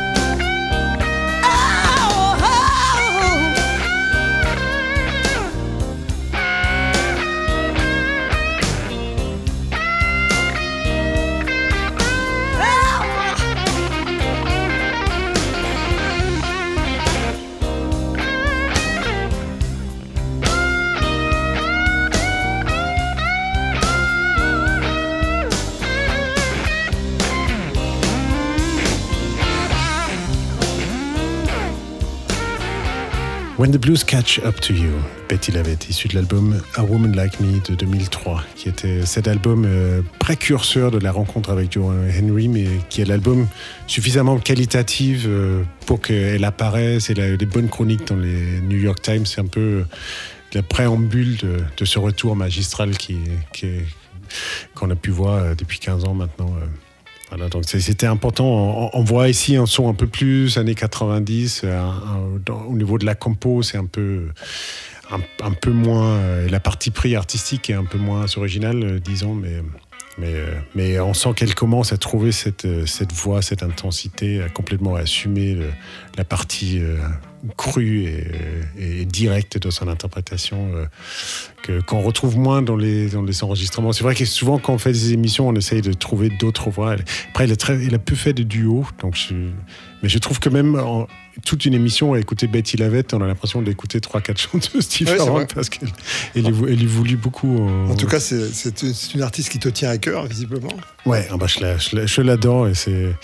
When 33.60 33.72
the 33.72 33.76
Blues 33.76 34.04
Catch 34.04 34.38
Up 34.38 34.58
to 34.62 34.72
You, 34.72 34.90
Betty 35.28 35.52
Lavette, 35.52 35.90
issu 35.90 36.08
de 36.08 36.14
l'album 36.14 36.62
A 36.76 36.82
Woman 36.82 37.14
Like 37.14 37.40
Me 37.40 37.60
de 37.60 37.74
2003, 37.74 38.42
qui 38.56 38.70
était 38.70 39.04
cet 39.04 39.28
album 39.28 39.66
euh, 39.66 40.00
précurseur 40.18 40.90
de 40.90 40.98
la 40.98 41.12
rencontre 41.12 41.50
avec 41.50 41.70
Joe 41.70 41.94
Henry, 42.18 42.48
mais 42.48 42.64
qui 42.88 43.02
est 43.02 43.04
l'album 43.04 43.46
suffisamment 43.86 44.38
qualitatif 44.38 45.24
euh, 45.26 45.62
pour 45.84 46.00
qu'elle 46.00 46.42
apparaisse 46.46 47.10
et 47.10 47.20
a 47.20 47.36
des 47.36 47.44
bonnes 47.44 47.68
chroniques 47.68 48.06
dans 48.06 48.16
les 48.16 48.62
New 48.62 48.78
York 48.78 49.02
Times. 49.02 49.26
C'est 49.26 49.42
un 49.42 49.46
peu 49.46 49.60
euh, 49.60 49.84
la 50.54 50.62
préambule 50.62 51.36
de, 51.36 51.84
ce 51.84 51.98
retour 51.98 52.36
magistral 52.36 52.96
qui, 52.96 53.18
qui 53.52 53.66
qu'on 54.74 54.88
a 54.88 54.96
pu 54.96 55.10
voir 55.10 55.54
depuis 55.54 55.80
15 55.80 56.06
ans 56.06 56.14
maintenant. 56.14 56.54
C'était 57.64 58.06
important. 58.06 58.90
On, 58.92 59.02
voit 59.02 59.28
ici 59.28 59.56
un 59.56 59.66
son 59.66 59.88
un 59.88 59.94
peu 59.94 60.06
plus 60.06 60.58
années 60.58 60.74
90. 60.74 61.62
euh, 61.64 61.78
au 62.68 62.76
niveau 62.76 62.98
de 62.98 63.06
la 63.06 63.14
compo, 63.14 63.62
c'est 63.62 63.78
un 63.78 63.86
peu, 63.86 64.28
un, 65.10 65.52
peu 65.52 65.70
moins. 65.70 66.16
euh, 66.18 66.48
la 66.48 66.60
partie 66.60 66.90
pris 66.90 67.14
artistique 67.14 67.70
est 67.70 67.74
un 67.74 67.84
peu 67.84 67.98
moins 67.98 68.26
originale, 68.36 68.82
euh, 68.82 68.98
disons, 68.98 69.34
mais. 69.34 69.62
Mais, 70.18 70.34
mais 70.74 71.00
on 71.00 71.14
sent 71.14 71.30
qu'elle 71.34 71.54
commence 71.54 71.94
à 71.94 71.96
trouver 71.96 72.30
cette, 72.30 72.66
cette 72.84 73.12
voix, 73.12 73.40
cette 73.40 73.62
intensité, 73.62 74.42
à 74.42 74.50
complètement 74.50 74.96
assumer 74.96 75.56
la 76.18 76.24
partie 76.24 76.82
crue 77.56 78.06
et, 78.78 79.04
directe 79.04 79.58
de 79.58 79.70
son 79.70 79.88
interprétation 79.88 80.70
euh, 80.74 81.80
qu'on 81.82 82.00
retrouve 82.00 82.36
moins 82.36 82.62
dans 82.62 82.76
les, 82.76 83.08
dans 83.08 83.22
les 83.22 83.44
enregistrements. 83.44 83.92
C'est 83.92 84.04
vrai 84.04 84.14
que 84.14 84.24
souvent, 84.24 84.58
quand 84.58 84.74
on 84.74 84.78
fait 84.78 84.92
des 84.92 85.12
émissions, 85.12 85.48
on 85.48 85.54
essaye 85.54 85.82
de 85.82 85.92
trouver 85.92 86.28
d'autres 86.28 86.70
voix. 86.70 86.96
Après, 87.30 87.44
il 87.44 87.52
a, 87.52 87.56
très, 87.56 87.78
il 87.82 87.94
a 87.94 87.98
peu 87.98 88.14
fait 88.14 88.32
de 88.32 88.42
duo, 88.42 88.86
donc 89.00 89.16
mais 90.02 90.08
je 90.08 90.18
trouve 90.18 90.38
que 90.40 90.48
même 90.48 90.76
en, 90.76 91.06
toute 91.44 91.64
une 91.64 91.74
émission 91.74 92.12
à 92.14 92.18
écouter 92.18 92.46
Betty 92.46 92.76
Lavette, 92.76 93.14
on 93.14 93.20
a 93.22 93.26
l'impression 93.26 93.62
d'écouter 93.62 94.00
trois, 94.00 94.20
quatre 94.20 94.38
chanteuses 94.40 94.88
différentes 94.88 95.28
vrai. 95.30 95.46
parce 95.54 95.68
qu'elle 95.68 95.88
elle, 96.34 96.46
elle 96.46 96.82
évolue 96.82 97.16
beaucoup. 97.16 97.58
En 97.88 97.94
tout 97.94 98.06
cas, 98.06 98.20
c'est 98.20 98.82
une 99.14 99.22
artiste 99.22 99.48
qui 99.50 99.58
te 99.58 99.68
tient 99.68 99.90
à 99.90 99.98
cœur, 99.98 100.26
visiblement. 100.26 100.68
Ouais, 101.06 101.26
ah 101.30 101.36
bah, 101.36 101.46
je 101.46 101.60
la- 101.60 101.78
je 101.78 101.96
la- 101.96 102.06
je 102.06 102.20
l'adore 102.20 102.68
et 102.68 102.74
c'est 102.74 103.14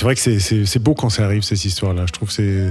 vrai 0.00 0.14
que 0.14 0.20
c'est- 0.20 0.78
beau 0.78 0.94
quand 0.94 1.10
ça 1.10 1.24
arrive 1.24 1.42
ces 1.42 1.66
histoires-là. 1.66 2.04
Je 2.06 2.12
trouve 2.12 2.28
que 2.28 2.34
c'est 2.34 2.70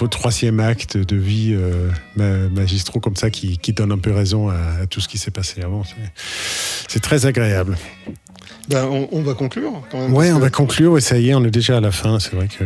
le 0.00 0.08
troisième 0.08 0.58
acte 0.60 0.96
de 0.96 1.16
vie 1.16 1.52
euh, 1.54 1.90
ma- 2.16 2.48
magistraux 2.48 3.00
comme 3.00 3.16
ça 3.16 3.28
qui, 3.30 3.58
qui 3.58 3.72
donne 3.74 3.92
un 3.92 3.98
peu 3.98 4.10
raison 4.12 4.48
à, 4.48 4.56
à 4.82 4.86
tout 4.86 5.00
ce 5.00 5.08
qui 5.08 5.18
s'est 5.18 5.30
passé 5.30 5.60
avant. 5.62 5.82
C'est 6.88 7.00
très 7.00 7.26
agréable. 7.26 7.76
Ben, 8.68 8.84
on, 8.84 9.08
on 9.12 9.22
va 9.22 9.34
conclure 9.34 9.72
quand 9.90 9.98
même. 9.98 10.12
Parce 10.14 10.28
on 10.30 10.36
que- 10.36 10.40
va 10.42 10.50
conclure 10.50 10.96
et 10.98 11.00
ça 11.00 11.18
y 11.18 11.30
est, 11.30 11.34
on 11.34 11.44
est 11.44 11.50
déjà 11.50 11.76
à 11.76 11.80
la 11.80 11.90
fin. 11.92 12.18
C'est 12.20 12.34
vrai 12.34 12.48
que 12.48 12.64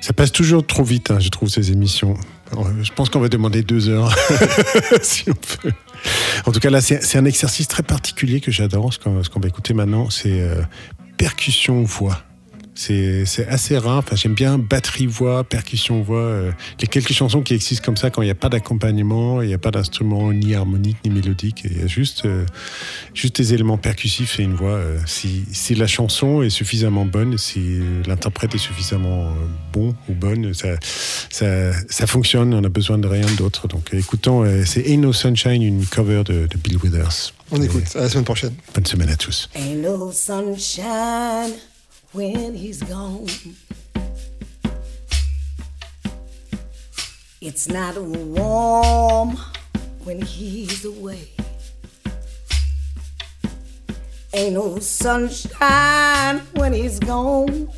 ça 0.00 0.12
passe 0.12 0.32
toujours 0.32 0.66
trop 0.66 0.84
vite, 0.84 1.10
hein, 1.10 1.18
je 1.20 1.28
trouve, 1.28 1.48
ces 1.48 1.70
émissions. 1.72 2.14
Euh, 2.56 2.58
Je 2.82 2.92
pense 2.92 3.10
qu'on 3.10 3.20
va 3.20 3.28
demander 3.28 3.62
deux 3.62 3.88
heures, 3.88 4.14
si 5.02 5.24
on 5.30 5.34
peut. 5.34 5.72
En 6.46 6.52
tout 6.52 6.60
cas, 6.60 6.70
là, 6.70 6.80
c'est 6.80 7.16
un 7.18 7.24
exercice 7.24 7.68
très 7.68 7.82
particulier 7.82 8.40
que 8.40 8.50
j'adore. 8.50 8.92
Ce 8.92 8.98
qu'on 8.98 9.22
ce 9.22 9.28
qu'on 9.28 9.40
va 9.40 9.48
écouter 9.48 9.74
maintenant, 9.74 10.08
c'est 10.10 10.40
euh, 10.40 10.62
percussion-voix. 11.18 12.22
C'est 12.80 13.46
assez 13.48 13.76
rare. 13.76 13.98
Enfin, 13.98 14.14
J'aime 14.14 14.34
bien 14.34 14.56
batterie-voix, 14.56 15.42
percussion-voix. 15.42 16.18
euh, 16.20 16.52
les 16.80 16.86
quelques 16.86 17.12
chansons 17.12 17.42
qui 17.42 17.54
existent 17.54 17.84
comme 17.84 17.96
ça, 17.96 18.10
quand 18.10 18.22
il 18.22 18.26
n'y 18.26 18.30
a 18.30 18.36
pas 18.36 18.48
d'accompagnement, 18.48 19.42
il 19.42 19.48
n'y 19.48 19.54
a 19.54 19.58
pas 19.58 19.72
d'instrument 19.72 20.32
ni 20.32 20.54
harmonique 20.54 20.96
ni 21.04 21.10
mélodique, 21.10 21.62
il 21.64 21.76
y 21.76 21.82
a 21.82 21.88
juste, 21.88 22.24
euh, 22.24 22.46
juste 23.14 23.36
des 23.38 23.52
éléments 23.52 23.78
percussifs 23.78 24.38
et 24.38 24.44
une 24.44 24.54
voix. 24.54 24.70
euh, 24.70 24.98
si, 25.06 25.44
si 25.50 25.74
la 25.74 25.88
chanson 25.88 26.42
est 26.42 26.50
suffisamment 26.50 27.04
bonne, 27.04 27.36
si 27.36 27.80
l'interprète 28.06 28.54
est 28.54 28.58
suffisamment 28.58 29.24
euh, 29.24 29.32
bon 29.72 29.94
ou 30.08 30.14
bonne, 30.14 30.54
ça, 30.54 30.68
ça, 31.30 31.72
ça 31.88 32.06
fonctionne. 32.06 32.54
On 32.54 32.62
a 32.62 32.68
besoin 32.68 32.98
de 32.98 33.08
rien 33.08 33.26
d'autre. 33.36 33.66
Donc, 33.66 33.92
écoutons, 33.92 34.44
euh, 34.44 34.62
c'est 34.64 34.88
Ain't 34.88 35.00
No 35.00 35.12
Sunshine, 35.12 35.62
une 35.62 35.84
cover 35.84 36.22
de, 36.24 36.46
de 36.46 36.56
Bill 36.56 36.76
Withers. 36.76 37.32
On 37.50 37.60
Et 37.60 37.64
écoute. 37.64 37.82
À 37.96 38.02
la 38.02 38.08
semaine 38.08 38.24
prochaine. 38.24 38.54
Bonne 38.72 38.86
semaine 38.86 39.08
à 39.08 39.16
tous. 39.16 39.48
Ain't 39.56 39.82
no 39.82 40.12
sunshine 40.12 41.54
when 42.12 42.54
he's 42.54 42.82
gone. 42.82 43.28
It's 47.40 47.68
not 47.68 47.96
warm 47.96 49.36
when 50.04 50.22
he's 50.22 50.84
away. 50.84 51.28
Ain't 54.32 54.54
no 54.54 54.78
sunshine 54.78 56.40
when 56.54 56.72
he's 56.72 56.98
gone. 56.98 57.70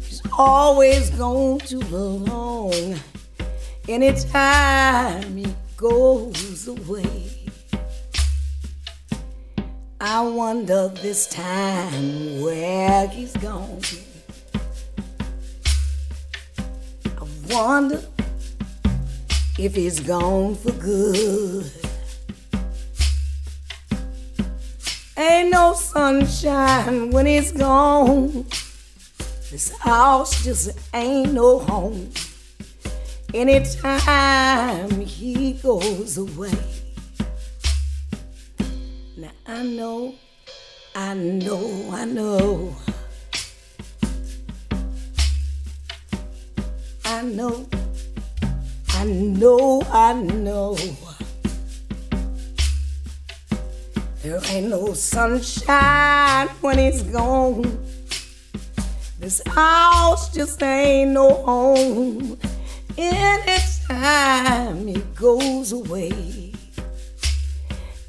He's 0.00 0.22
always 0.38 1.10
gone 1.10 1.58
too 1.60 1.80
long. 1.80 2.94
Anytime 3.88 5.36
he 5.36 5.54
goes 5.76 6.68
away. 6.68 7.33
I 10.06 10.20
wonder 10.20 10.88
this 10.88 11.26
time 11.26 12.42
where 12.42 13.08
he's 13.08 13.34
gone. 13.38 13.80
I 17.16 17.26
wonder 17.48 18.02
if 19.58 19.74
he's 19.74 20.00
gone 20.00 20.56
for 20.56 20.72
good. 20.72 21.72
Ain't 25.16 25.52
no 25.52 25.72
sunshine 25.72 27.10
when 27.10 27.24
he's 27.24 27.52
gone. 27.52 28.44
This 29.50 29.74
house 29.78 30.44
just 30.44 30.78
ain't 30.92 31.32
no 31.32 31.60
home. 31.60 32.10
Anytime 33.32 35.00
he 35.00 35.54
goes 35.54 36.18
away. 36.18 36.83
I 39.46 39.62
know, 39.62 40.14
I 40.94 41.12
know, 41.12 41.90
I 41.92 42.06
know. 42.06 42.74
I 47.04 47.20
know, 47.22 47.68
I 48.88 49.04
know, 49.04 49.82
I 49.92 50.12
know. 50.14 50.76
There 54.22 54.40
ain't 54.48 54.70
no 54.70 54.94
sunshine 54.94 56.48
when 56.62 56.78
he's 56.78 57.02
gone. 57.02 57.84
This 59.20 59.42
house 59.46 60.32
just 60.34 60.62
ain't 60.62 61.10
no 61.10 61.34
home. 61.44 62.38
Anytime 62.96 64.86
he 64.86 65.02
goes 65.14 65.72
away. 65.72 66.33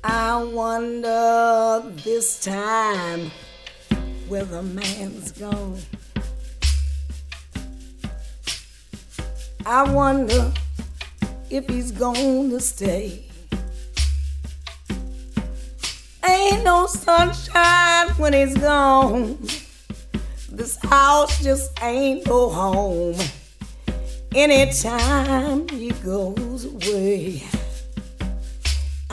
I 0.08 0.44
wonder 0.44 1.82
this 2.04 2.40
time 2.40 3.32
where 4.28 4.44
the 4.44 4.62
man's 4.62 5.32
gone. 5.32 5.80
I 9.66 9.92
wonder 9.92 10.54
if 11.50 11.68
he's 11.68 11.92
gonna 11.92 12.60
stay. 12.60 13.26
Ain't 16.24 16.64
no 16.64 16.86
sunshine 16.86 18.10
when 18.18 18.34
he's 18.34 18.56
gone. 18.56 19.40
This 20.52 20.78
house 20.84 21.44
just 21.44 21.72
ain't 21.82 22.28
no 22.28 22.50
home. 22.52 23.16
Anytime 24.36 25.68
he 25.70 25.90
goes 25.90 26.66
away. 26.66 27.42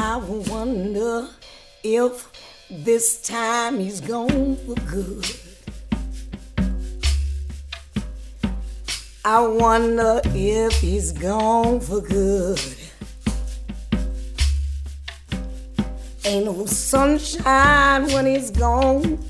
I 0.05 0.17
wonder 0.17 1.29
if 1.85 2.29
this 2.69 3.23
time 3.23 3.79
he's 3.79 4.01
gone 4.01 4.57
for 4.57 4.75
good. 4.91 5.25
I 9.25 9.47
wonder 9.47 10.21
if 10.25 10.73
he's 10.81 11.13
gone 11.13 11.79
for 11.79 12.01
good. 12.01 12.61
Ain't 16.25 16.47
no 16.47 16.67
sunshine 16.67 18.07
when 18.07 18.27
he's 18.27 18.51
gone. 18.51 19.25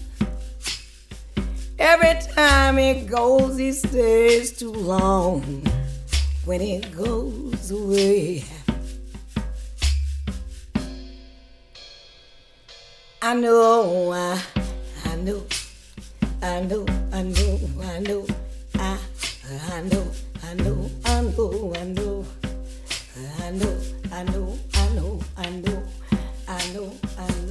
Every 1.79 2.15
time 2.33 2.79
he 2.79 3.03
goes, 3.05 3.59
he 3.59 3.73
stays 3.73 4.57
too 4.57 4.73
long. 4.73 5.43
When 6.47 6.63
he 6.63 6.81
goes 6.81 7.71
away. 7.71 8.45
I 13.25 13.35
know, 13.35 14.11
I, 14.13 14.43
I 15.05 15.15
know 15.15 15.43
I 16.43 16.61
know, 16.63 16.85
I 17.13 17.23
know, 17.23 17.61
I 17.81 18.01
know, 18.01 18.27
I 18.75 18.99
I 19.71 19.81
know, 19.81 20.11
I, 20.43 20.43
I 20.43 20.55
know, 20.55 20.91
I 21.05 21.23
know, 21.23 21.47
I 21.71 21.85
know, 21.85 22.25
I 23.39 23.51
know, 23.53 23.79
I 24.11 24.25
know, 24.25 24.59
I 24.75 24.91
know, 24.91 25.21
I 25.39 25.51
know, 25.51 25.83
I 26.49 26.73
know, 26.73 26.93
I 27.17 27.29
know, 27.29 27.42